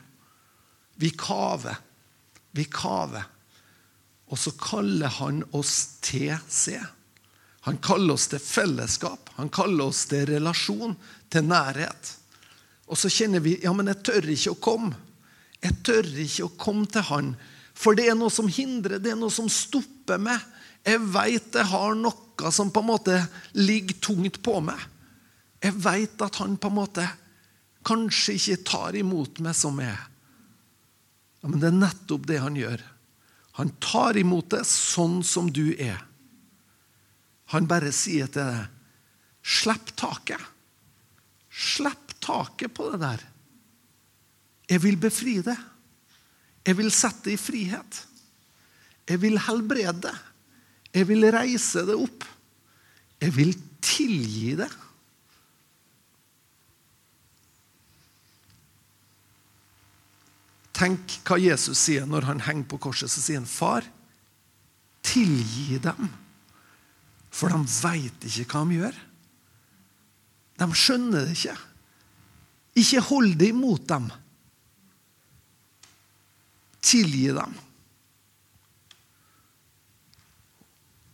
Vi 0.98 1.12
kaver. 1.14 1.78
Vi 2.52 2.66
kaver. 2.66 3.28
Og 4.32 4.40
så 4.40 4.54
kaller 4.58 5.12
han 5.20 5.44
oss 5.58 6.00
til 6.02 6.34
seg. 6.50 6.82
Han 7.68 7.78
kaller 7.84 8.16
oss 8.16 8.26
til 8.32 8.42
fellesskap. 8.42 9.30
Han 9.38 9.52
kaller 9.54 9.92
oss 9.92 10.08
til 10.10 10.26
relasjon, 10.32 10.96
til 11.30 11.46
nærhet. 11.46 12.16
Og 12.90 12.98
så 12.98 13.12
kjenner 13.12 13.44
vi 13.44 13.60
ja, 13.62 13.74
men 13.76 13.92
jeg 13.92 14.02
tør 14.08 14.30
ikke 14.34 14.56
å 14.56 14.62
komme. 14.66 14.96
Jeg 15.62 15.78
tør 15.86 16.08
ikke 16.26 16.48
å 16.48 16.56
komme 16.58 16.90
til 16.90 17.06
han. 17.12 17.36
For 17.78 17.98
det 17.98 18.10
er 18.12 18.18
noe 18.18 18.32
som 18.34 18.50
hindrer, 18.52 19.00
det 19.02 19.14
er 19.14 19.20
noe 19.20 19.34
som 19.34 19.50
stopper 19.52 20.22
meg. 20.22 20.40
Jeg 20.86 21.02
veit 21.14 21.56
jeg 21.56 21.70
har 21.72 21.98
noe 21.98 22.52
som 22.52 22.72
på 22.74 22.82
en 22.82 22.90
måte 22.90 23.18
ligger 23.58 24.00
tungt 24.02 24.42
på 24.44 24.60
meg. 24.66 24.80
Jeg 25.62 25.78
veit 25.78 26.24
at 26.26 26.40
han 26.42 26.58
på 26.58 26.72
en 26.72 26.80
måte 26.80 27.06
kanskje 27.86 28.38
ikke 28.38 28.64
tar 28.66 28.98
imot 28.98 29.42
meg 29.46 29.58
som 29.58 29.78
jeg 29.82 29.94
er. 29.94 30.08
Ja, 31.42 31.50
Men 31.50 31.62
det 31.62 31.70
er 31.70 31.82
nettopp 31.82 32.28
det 32.30 32.40
han 32.42 32.58
gjør. 32.58 32.82
Han 33.58 33.74
tar 33.82 34.18
imot 34.18 34.52
det 34.54 34.64
sånn 34.70 35.22
som 35.26 35.50
du 35.54 35.74
er. 35.74 36.00
Han 37.52 37.68
bare 37.68 37.92
sier 37.92 38.30
til 38.32 38.48
deg, 38.48 38.70
'Slipp 39.42 39.96
taket.' 39.98 40.50
Slipp 41.52 42.14
taket 42.22 42.74
på 42.74 42.92
det 42.92 43.00
der. 43.02 43.24
Jeg 44.70 44.84
vil 44.84 44.96
befri 44.96 45.42
det. 45.44 45.58
Jeg 46.68 46.78
vil 46.78 46.92
sette 46.94 47.30
det 47.30 47.38
i 47.38 47.42
frihet. 47.42 48.04
Jeg 49.10 49.22
vil 49.24 49.40
helbrede 49.48 49.98
det. 50.06 50.16
Jeg 50.94 51.08
vil 51.10 51.26
reise 51.34 51.86
det 51.88 51.98
opp. 51.98 52.26
Jeg 53.22 53.36
vil 53.36 53.54
tilgi 53.82 54.56
det. 54.60 54.70
Tenk 60.82 61.20
hva 61.28 61.38
Jesus 61.38 61.78
sier 61.78 62.08
når 62.10 62.26
han 62.30 62.42
henger 62.48 62.70
på 62.72 62.80
korset. 62.88 63.12
Så 63.12 63.22
sier 63.22 63.42
han, 63.42 63.50
'Far, 63.50 63.86
tilgi 65.06 65.78
dem, 65.82 66.10
for 67.30 67.54
de 67.54 67.62
veit 67.82 68.26
ikke 68.26 68.48
hva 68.50 68.66
de 68.66 68.80
gjør.' 68.82 69.02
De 70.62 70.68
skjønner 70.78 71.26
det 71.26 71.38
ikke. 71.38 71.58
Ikke 72.82 73.02
hold 73.10 73.32
det 73.40 73.50
imot 73.50 73.88
dem. 73.90 74.12
Tilgi 76.82 77.28
dem. 77.36 77.54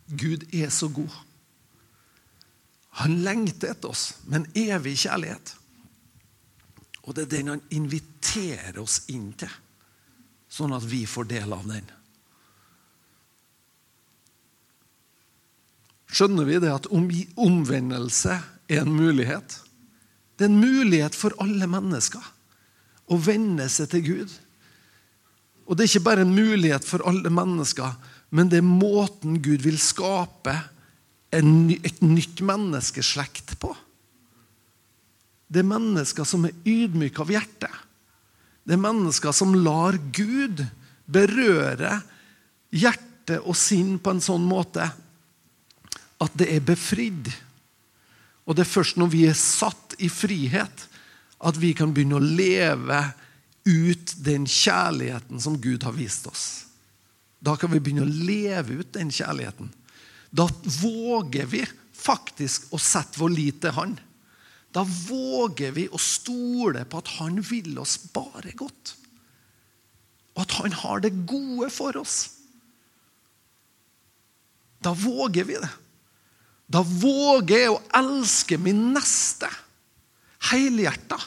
Gud 0.08 0.46
er 0.54 0.70
så 0.72 0.88
god. 0.88 1.12
Han 3.02 3.20
lengter 3.22 3.74
etter 3.74 3.92
oss 3.92 4.14
med 4.24 4.40
en 4.40 4.72
evig 4.72 4.96
kjærlighet. 5.04 5.52
Og 7.04 7.14
det 7.14 7.26
er 7.26 7.34
den 7.36 7.52
han 7.52 7.62
inviterer 7.72 8.80
oss 8.82 9.02
inn 9.12 9.30
til, 9.38 9.52
sånn 10.48 10.74
at 10.76 10.84
vi 10.88 11.04
får 11.08 11.28
del 11.30 11.54
av 11.56 11.68
den. 11.68 11.86
Skjønner 16.08 16.48
vi 16.48 16.58
det 16.60 16.72
at 16.72 16.88
omvendelse 16.90 18.40
er 18.68 18.82
en 18.82 18.96
mulighet? 18.96 19.60
Det 20.36 20.46
er 20.46 20.52
en 20.52 20.60
mulighet 20.60 21.16
for 21.16 21.36
alle 21.42 21.68
mennesker 21.68 22.24
å 23.12 23.18
vende 23.20 23.68
seg 23.72 23.92
til 23.92 24.04
Gud. 24.06 24.36
Og 25.68 25.76
det 25.76 25.84
er 25.84 25.90
ikke 25.92 26.06
bare 26.08 26.24
en 26.24 26.32
mulighet 26.32 26.86
for 26.88 27.04
alle 27.08 27.30
mennesker, 27.32 27.92
men 28.32 28.48
det 28.48 28.62
er 28.62 28.66
måten 28.66 29.36
Gud 29.44 29.64
vil 29.64 29.76
skape 29.80 30.54
en, 31.36 31.68
et 31.84 32.00
nytt 32.04 32.40
menneskeslekt 32.44 33.58
på. 33.60 33.74
Det 35.48 35.62
er 35.62 35.68
mennesker 35.68 36.28
som 36.28 36.44
er 36.48 36.56
ydmyke 36.68 37.24
av 37.24 37.32
hjerte. 37.32 37.70
Det 38.64 38.76
er 38.76 38.84
mennesker 38.84 39.32
som 39.36 39.54
lar 39.56 39.96
Gud 40.12 40.64
berøre 41.08 42.00
hjerte 42.72 43.38
og 43.40 43.56
sinn 43.56 43.96
på 44.00 44.12
en 44.12 44.24
sånn 44.24 44.44
måte 44.44 44.84
at 46.18 46.34
det 46.36 46.50
er 46.52 46.64
befridd. 46.64 47.30
Og 48.48 48.56
det 48.56 48.64
er 48.64 48.72
først 48.72 49.00
når 49.00 49.12
vi 49.12 49.24
er 49.28 49.36
satt 49.36 49.96
i 50.00 50.10
frihet, 50.12 50.84
at 51.38 51.56
vi 51.60 51.72
kan 51.76 51.92
begynne 51.94 52.18
å 52.18 52.24
leve 52.24 53.00
ut 53.68 54.14
den 54.24 54.46
kjærligheten 54.48 55.40
som 55.42 55.58
Gud 55.60 55.84
har 55.84 55.92
vist 55.96 56.26
oss. 56.30 56.46
Da 57.38 57.54
kan 57.60 57.70
vi 57.70 57.80
begynne 57.82 58.06
å 58.06 58.16
leve 58.28 58.80
ut 58.80 58.94
den 58.96 59.12
kjærligheten. 59.14 59.70
Da 60.30 60.48
våger 60.80 61.46
vi 61.48 61.62
faktisk 61.98 62.72
å 62.74 62.80
sette 62.80 63.20
vår 63.20 63.34
lit 63.34 63.60
til 63.62 63.74
Han. 63.76 63.94
Da 64.74 64.84
våger 64.84 65.72
vi 65.76 65.86
å 65.88 66.00
stole 66.00 66.84
på 66.88 67.02
at 67.02 67.12
Han 67.18 67.40
vil 67.44 67.78
oss 67.80 67.96
bare 68.14 68.52
godt. 68.58 68.94
Og 70.36 70.42
at 70.44 70.56
Han 70.60 70.76
har 70.82 71.04
det 71.04 71.14
gode 71.28 71.70
for 71.74 71.96
oss. 72.00 72.18
Da 74.82 74.94
våger 74.94 75.46
vi 75.48 75.58
det. 75.58 75.72
Da 76.68 76.82
våger 76.84 77.64
jeg 77.64 77.72
å 77.72 77.82
elske 77.96 78.58
min 78.60 78.90
neste 78.94 79.48
helhjerta. 80.50 81.18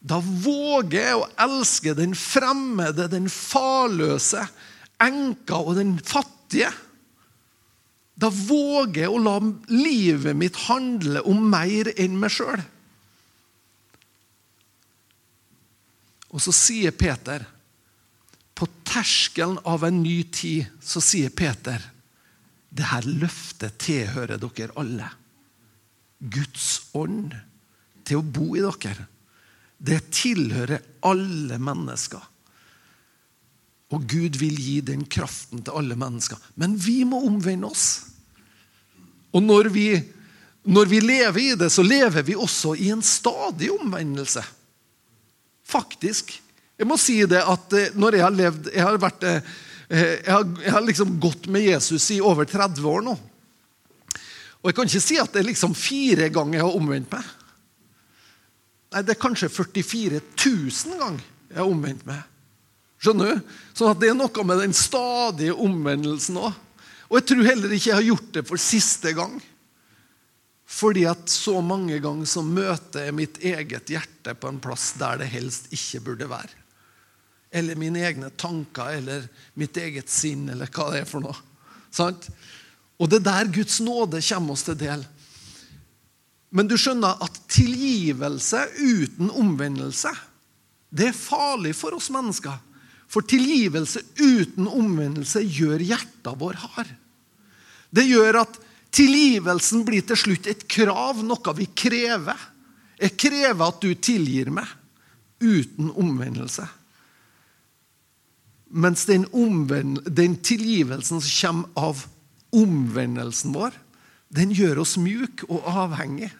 Da 0.00 0.16
våger 0.20 1.02
jeg 1.02 1.16
å 1.18 1.28
elske 1.44 1.92
den 1.96 2.14
fremmede, 2.16 3.08
den 3.12 3.28
farløse, 3.28 4.46
enka 5.00 5.60
og 5.60 5.76
den 5.76 5.98
fattige. 6.00 6.70
Da 8.20 8.30
våger 8.32 9.04
jeg 9.04 9.12
å 9.12 9.20
la 9.20 9.36
livet 9.72 10.36
mitt 10.36 10.56
handle 10.66 11.22
om 11.28 11.44
mer 11.52 11.92
enn 11.96 12.16
meg 12.20 12.32
sjøl. 12.32 12.64
Og 16.30 16.40
så 16.44 16.54
sier 16.54 16.94
Peter, 16.94 17.44
på 18.54 18.68
terskelen 18.86 19.58
av 19.68 19.84
en 19.86 20.02
ny 20.02 20.20
tid, 20.32 20.68
så 20.84 21.00
sier 21.04 21.32
Peter 21.32 21.80
det 22.70 22.86
her 22.86 23.06
løftet 23.08 23.80
tilhører 23.82 24.38
dere 24.40 24.76
alle. 24.78 25.08
Guds 26.20 26.92
ånd 26.94 27.32
til 28.06 28.20
å 28.20 28.26
bo 28.26 28.52
i 28.54 28.62
dere. 28.62 29.08
Det 29.80 30.02
tilhører 30.12 30.82
alle 31.08 31.56
mennesker. 31.62 32.20
Og 33.90 34.04
Gud 34.06 34.36
vil 34.38 34.58
gi 34.60 34.76
den 34.86 35.06
kraften 35.10 35.64
til 35.64 35.80
alle 35.80 35.96
mennesker. 35.98 36.38
Men 36.60 36.76
vi 36.78 37.00
må 37.08 37.22
omvende 37.26 37.70
oss. 37.72 37.86
Og 39.34 39.42
når 39.42 39.70
vi, 39.74 39.88
når 40.68 40.90
vi 40.90 41.00
lever 41.02 41.40
i 41.42 41.48
det, 41.58 41.70
så 41.72 41.82
lever 41.86 42.26
vi 42.26 42.36
også 42.36 42.76
i 42.78 42.90
en 42.92 43.02
stadig 43.02 43.70
omvendelse. 43.72 44.44
Faktisk. 45.66 46.36
Jeg 46.78 46.88
må 46.88 46.98
si 47.00 47.18
det 47.28 47.40
at 47.42 47.74
eh, 47.76 47.90
når 47.98 48.16
jeg 48.16 48.24
har 48.24 48.32
levd 48.34 48.70
Jeg 48.72 48.84
har, 48.86 48.96
vært, 49.00 49.26
eh, 49.28 49.50
jeg 49.90 50.32
har, 50.32 50.46
jeg 50.64 50.72
har 50.72 50.86
liksom 50.86 51.18
gått 51.22 51.50
med 51.52 51.66
Jesus 51.66 52.06
i 52.14 52.20
over 52.24 52.48
30 52.48 52.86
år 52.88 53.04
nå. 53.06 53.16
Og 54.60 54.68
jeg 54.68 54.76
kan 54.76 54.88
ikke 54.88 55.02
si 55.02 55.18
at 55.20 55.32
det 55.32 55.42
er 55.42 55.50
liksom 55.50 55.74
fire 55.76 56.28
ganger 56.32 56.58
jeg 56.58 56.66
har 56.66 56.78
omvendt 56.78 57.12
meg. 57.12 57.28
Nei, 58.90 59.04
det 59.06 59.14
er 59.14 59.22
kanskje 59.22 59.50
44 59.52 60.18
000 60.18 60.98
ganger 60.98 61.26
jeg 61.50 61.58
har 61.58 61.70
omvendt 61.70 62.02
meg. 62.06 62.22
Skjønner 63.00 63.32
du? 63.32 63.54
Sånn 63.74 63.90
at 63.90 64.00
det 64.02 64.10
er 64.10 64.18
noe 64.18 64.44
med 64.46 64.60
den 64.60 64.74
stadige 64.76 65.54
omvendelsen 65.56 66.38
òg. 66.40 66.58
Og 67.10 67.18
jeg 67.18 67.26
tror 67.30 67.46
heller 67.48 67.72
ikke 67.74 67.88
jeg 67.88 67.98
har 67.98 68.06
gjort 68.06 68.28
det 68.36 68.44
for 68.46 68.62
siste 68.62 69.14
gang. 69.16 69.38
Fordi 70.70 71.02
at 71.10 71.30
så 71.32 71.56
mange 71.64 71.98
ganger 72.02 72.28
så 72.30 72.44
møter 72.46 73.08
jeg 73.08 73.16
mitt 73.18 73.40
eget 73.42 73.90
hjerte 73.90 74.36
på 74.38 74.50
en 74.50 74.60
plass 74.62 74.92
der 75.00 75.18
det 75.22 75.30
helst 75.32 75.72
ikke 75.74 76.04
burde 76.06 76.28
være. 76.30 76.54
Eller 77.50 77.78
mine 77.78 78.04
egne 78.06 78.30
tanker 78.38 78.92
eller 79.00 79.24
mitt 79.58 79.74
eget 79.82 80.12
sinn 80.12 80.46
eller 80.52 80.70
hva 80.70 80.92
det 80.92 81.02
er 81.02 81.10
for 81.10 81.24
noe. 81.24 81.34
Sant? 81.90 82.28
Og 83.00 83.10
det 83.10 83.18
er 83.18 83.26
der 83.26 83.50
Guds 83.56 83.80
nåde 83.82 84.22
kommer 84.22 84.54
oss 84.54 84.68
til 84.68 84.78
del. 84.78 85.02
Men 86.50 86.66
du 86.66 86.74
skjønner 86.78 87.20
at 87.22 87.36
tilgivelse 87.50 88.64
uten 88.80 89.30
omvendelse, 89.30 90.10
det 90.90 91.12
er 91.12 91.16
farlig 91.16 91.76
for 91.78 91.94
oss 91.94 92.10
mennesker. 92.10 92.56
For 93.10 93.26
tilgivelse 93.26 94.02
uten 94.18 94.66
omvendelse 94.70 95.42
gjør 95.46 95.82
hjertet 95.82 96.34
vår 96.38 96.58
hard. 96.62 96.90
Det 97.90 98.06
gjør 98.06 98.42
at 98.42 98.58
tilgivelsen 98.94 99.84
blir 99.86 100.02
til 100.06 100.18
slutt 100.18 100.50
et 100.50 100.66
krav, 100.70 101.22
noe 101.26 101.54
vi 101.58 101.68
krever. 101.74 102.38
Jeg 103.00 103.16
krever 103.18 103.64
at 103.66 103.80
du 103.82 103.94
tilgir 103.94 104.50
meg, 104.54 104.66
uten 105.40 105.90
omvendelse. 105.94 106.66
Mens 108.70 109.06
den, 109.08 109.26
den 110.06 110.36
tilgivelsen 110.46 111.22
som 111.22 111.38
kommer 111.38 111.88
av 111.90 112.04
omvendelsen 112.54 113.54
vår, 113.54 113.74
den 114.30 114.52
gjør 114.54 114.82
oss 114.84 114.94
mjuk 115.00 115.42
og 115.48 115.66
avhengig 115.66 116.30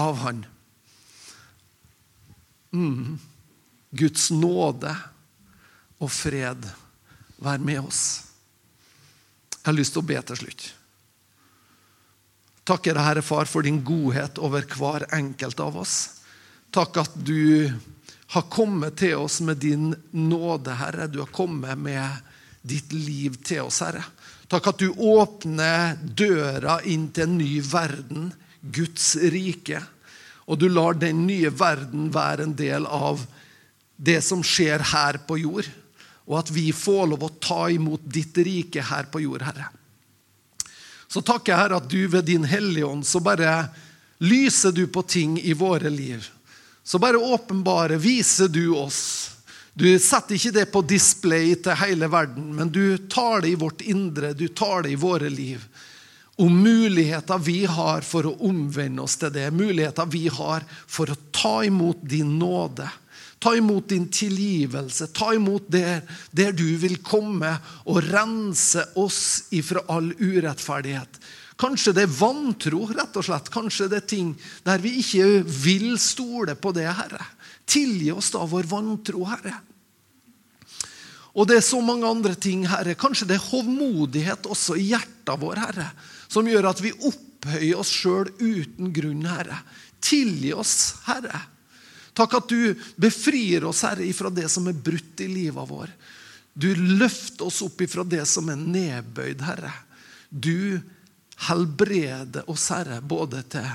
av 0.00 0.20
Han. 0.24 0.42
Mm. 2.72 3.18
Guds 3.90 4.30
nåde 4.30 4.94
og 6.00 6.10
fred 6.14 6.68
være 7.40 7.64
med 7.64 7.80
oss. 7.82 8.02
Jeg 9.60 9.66
har 9.68 9.76
lyst 9.76 9.96
til 9.96 10.04
å 10.04 10.08
be 10.08 10.20
til 10.30 10.40
slutt. 10.40 10.68
Takker 12.70 12.94
deg, 12.94 13.02
Herre 13.02 13.24
Far, 13.24 13.48
for 13.50 13.66
din 13.66 13.82
godhet 13.84 14.38
over 14.40 14.64
hver 14.78 15.08
enkelt 15.16 15.60
av 15.60 15.80
oss. 15.82 15.96
Takk 16.70 17.00
at 17.02 17.16
du 17.26 17.66
har 18.30 18.46
kommet 18.52 19.00
til 19.00 19.16
oss 19.18 19.40
med 19.42 19.58
din 19.58 19.90
nåde, 20.14 20.76
Herre. 20.78 21.08
Du 21.10 21.18
har 21.24 21.32
kommet 21.34 21.78
med 21.78 22.30
ditt 22.62 22.92
liv 22.94 23.40
til 23.42 23.66
oss, 23.66 23.80
Herre. 23.82 24.04
Takk 24.50 24.70
at 24.70 24.82
du 24.82 24.90
åpner 24.94 25.98
døra 25.98 26.80
inn 26.86 27.08
til 27.14 27.26
en 27.26 27.36
ny 27.40 27.58
verden, 27.64 28.30
Guds 28.60 29.16
rike. 29.16 29.82
Og 30.50 30.58
du 30.58 30.68
lar 30.68 30.98
den 30.98 31.24
nye 31.26 31.50
verden 31.54 32.10
være 32.12 32.48
en 32.48 32.56
del 32.58 32.86
av 32.86 33.22
det 33.96 34.20
som 34.24 34.42
skjer 34.44 34.82
her 34.92 35.20
på 35.26 35.38
jord. 35.40 35.68
Og 36.30 36.38
at 36.40 36.50
vi 36.54 36.70
får 36.74 37.10
lov 37.12 37.26
å 37.26 37.34
ta 37.42 37.62
imot 37.72 38.04
ditt 38.04 38.36
rike 38.38 38.84
her 38.90 39.10
på 39.10 39.22
jord, 39.24 39.44
Herre. 39.46 39.70
Så 41.10 41.22
takker 41.26 41.52
jeg, 41.52 41.60
Herre, 41.60 41.80
at 41.80 41.90
du 41.90 42.04
ved 42.06 42.28
din 42.28 42.46
Hellige 42.46 42.86
Ånd 42.86 43.06
så 43.06 43.18
bare 43.22 43.64
lyser 44.22 44.70
du 44.74 44.84
på 44.86 45.02
ting 45.02 45.40
i 45.42 45.56
våre 45.58 45.90
liv. 45.90 46.22
Så 46.86 47.00
bare 47.02 47.18
åpenbare, 47.18 47.98
viser 47.98 48.48
du 48.48 48.70
oss 48.78 49.30
du 49.80 49.86
setter 50.02 50.34
ikke 50.34 50.52
det 50.52 50.66
på 50.72 50.82
display 50.84 51.54
til 51.62 51.78
hele 51.78 52.08
verden, 52.10 52.50
men 52.56 52.68
du 52.68 52.98
tar 53.08 53.44
det 53.44 53.54
i 53.54 53.58
vårt 53.58 53.80
indre, 53.80 54.34
du 54.34 54.48
tar 54.48 54.84
det 54.84 54.94
i 54.94 54.98
våre 54.98 55.30
liv. 55.30 55.62
Om 56.40 56.62
muligheter 56.62 57.38
vi 57.44 57.66
har 57.68 58.00
for 58.06 58.24
å 58.24 58.36
omvende 58.48 59.04
oss 59.04 59.18
til 59.20 59.32
det, 59.34 59.50
muligheter 59.52 60.08
vi 60.08 60.24
har 60.32 60.64
for 60.88 61.12
å 61.12 61.18
ta 61.36 61.58
imot 61.66 62.00
din 62.00 62.38
nåde. 62.40 62.86
Ta 63.40 63.52
imot 63.56 63.88
din 63.92 64.06
tilgivelse. 64.08 65.10
Ta 65.12 65.34
imot 65.36 65.68
der, 65.68 66.00
der 66.32 66.56
du 66.56 66.64
vil 66.80 66.96
komme 67.04 67.52
og 67.84 68.00
rense 68.08 68.86
oss 69.00 69.50
ifra 69.52 69.84
all 69.92 70.14
urettferdighet. 70.16 71.20
Kanskje 71.60 71.92
det 71.96 72.06
er 72.06 72.14
vantro, 72.16 72.86
rett 72.88 73.16
og 73.20 73.26
slett. 73.26 73.50
Kanskje 73.52 73.90
det 73.92 73.98
er 74.00 74.06
ting 74.08 74.30
der 74.64 74.80
vi 74.80 74.94
ikke 75.02 75.42
vil 75.44 75.90
stole 76.00 76.56
på 76.56 76.72
det, 76.76 76.86
Herre. 76.88 77.26
Tilgi 77.68 78.08
oss 78.16 78.32
da 78.32 78.46
vår 78.48 78.68
vantro, 78.70 79.26
Herre. 79.28 79.58
Og 81.36 81.46
det 81.46 81.60
er 81.60 81.66
så 81.68 81.82
mange 81.84 82.08
andre 82.08 82.32
ting, 82.34 82.64
Herre. 82.68 82.96
Kanskje 82.98 83.28
det 83.28 83.36
er 83.36 83.50
hovmodighet 83.50 84.48
også 84.50 84.78
i 84.80 84.88
hjertet 84.94 85.36
vår, 85.40 85.60
Herre, 85.66 85.90
som 86.30 86.46
gjør 86.46 86.70
at 86.70 86.82
vi 86.82 86.92
opphøyer 86.94 87.80
oss 87.80 87.90
sjøl 87.90 88.30
uten 88.38 88.92
grunn, 88.94 89.26
Herre. 89.26 89.58
Tilgi 90.00 90.52
oss, 90.54 91.02
Herre. 91.08 91.42
Takk 92.16 92.38
at 92.38 92.50
du 92.50 92.74
befrir 93.00 93.66
oss, 93.68 93.82
Herre, 93.86 94.06
ifra 94.06 94.30
det 94.34 94.48
som 94.52 94.68
er 94.70 94.78
brutt 94.78 95.22
i 95.22 95.28
livet 95.30 95.70
vår. 95.70 95.90
Du 96.54 96.70
løfter 96.74 97.46
oss 97.46 97.60
opp 97.66 97.80
ifra 97.82 98.04
det 98.06 98.24
som 98.28 98.50
er 98.52 98.60
nedbøyd, 98.60 99.42
Herre. 99.46 99.72
Du 100.30 100.78
helbreder 101.48 102.50
oss, 102.50 102.68
Herre, 102.74 103.00
både 103.00 103.42
til 103.50 103.66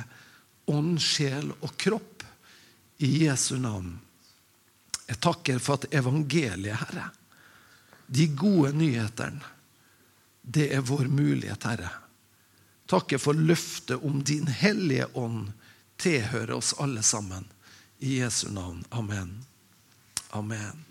ånd, 0.72 1.00
sjel 1.02 1.52
og 1.60 1.76
kropp. 1.82 2.12
I 3.04 3.26
Jesu 3.26 3.58
navn. 3.60 3.90
Jeg 5.04 5.20
takker 5.20 5.60
for 5.60 5.76
at 5.76 5.92
evangeliet, 5.94 6.80
Herre, 6.80 7.10
de 8.08 8.30
gode 8.32 8.72
nyhetene, 8.78 9.44
det 10.46 10.70
er 10.78 10.86
vår 10.86 11.10
mulighet, 11.12 11.68
Herre. 11.68 11.90
Takker 12.86 13.18
for 13.18 13.34
løftet 13.34 14.04
om 14.04 14.24
din 14.24 14.48
hellige 14.48 15.08
ånd 15.18 15.52
tilhører 15.98 16.54
oss 16.58 16.74
alle 16.80 17.04
sammen. 17.04 17.48
I 18.00 18.20
Jesu 18.20 18.50
navn. 18.52 18.84
Amen. 18.90 19.46
Amen. 20.30 20.85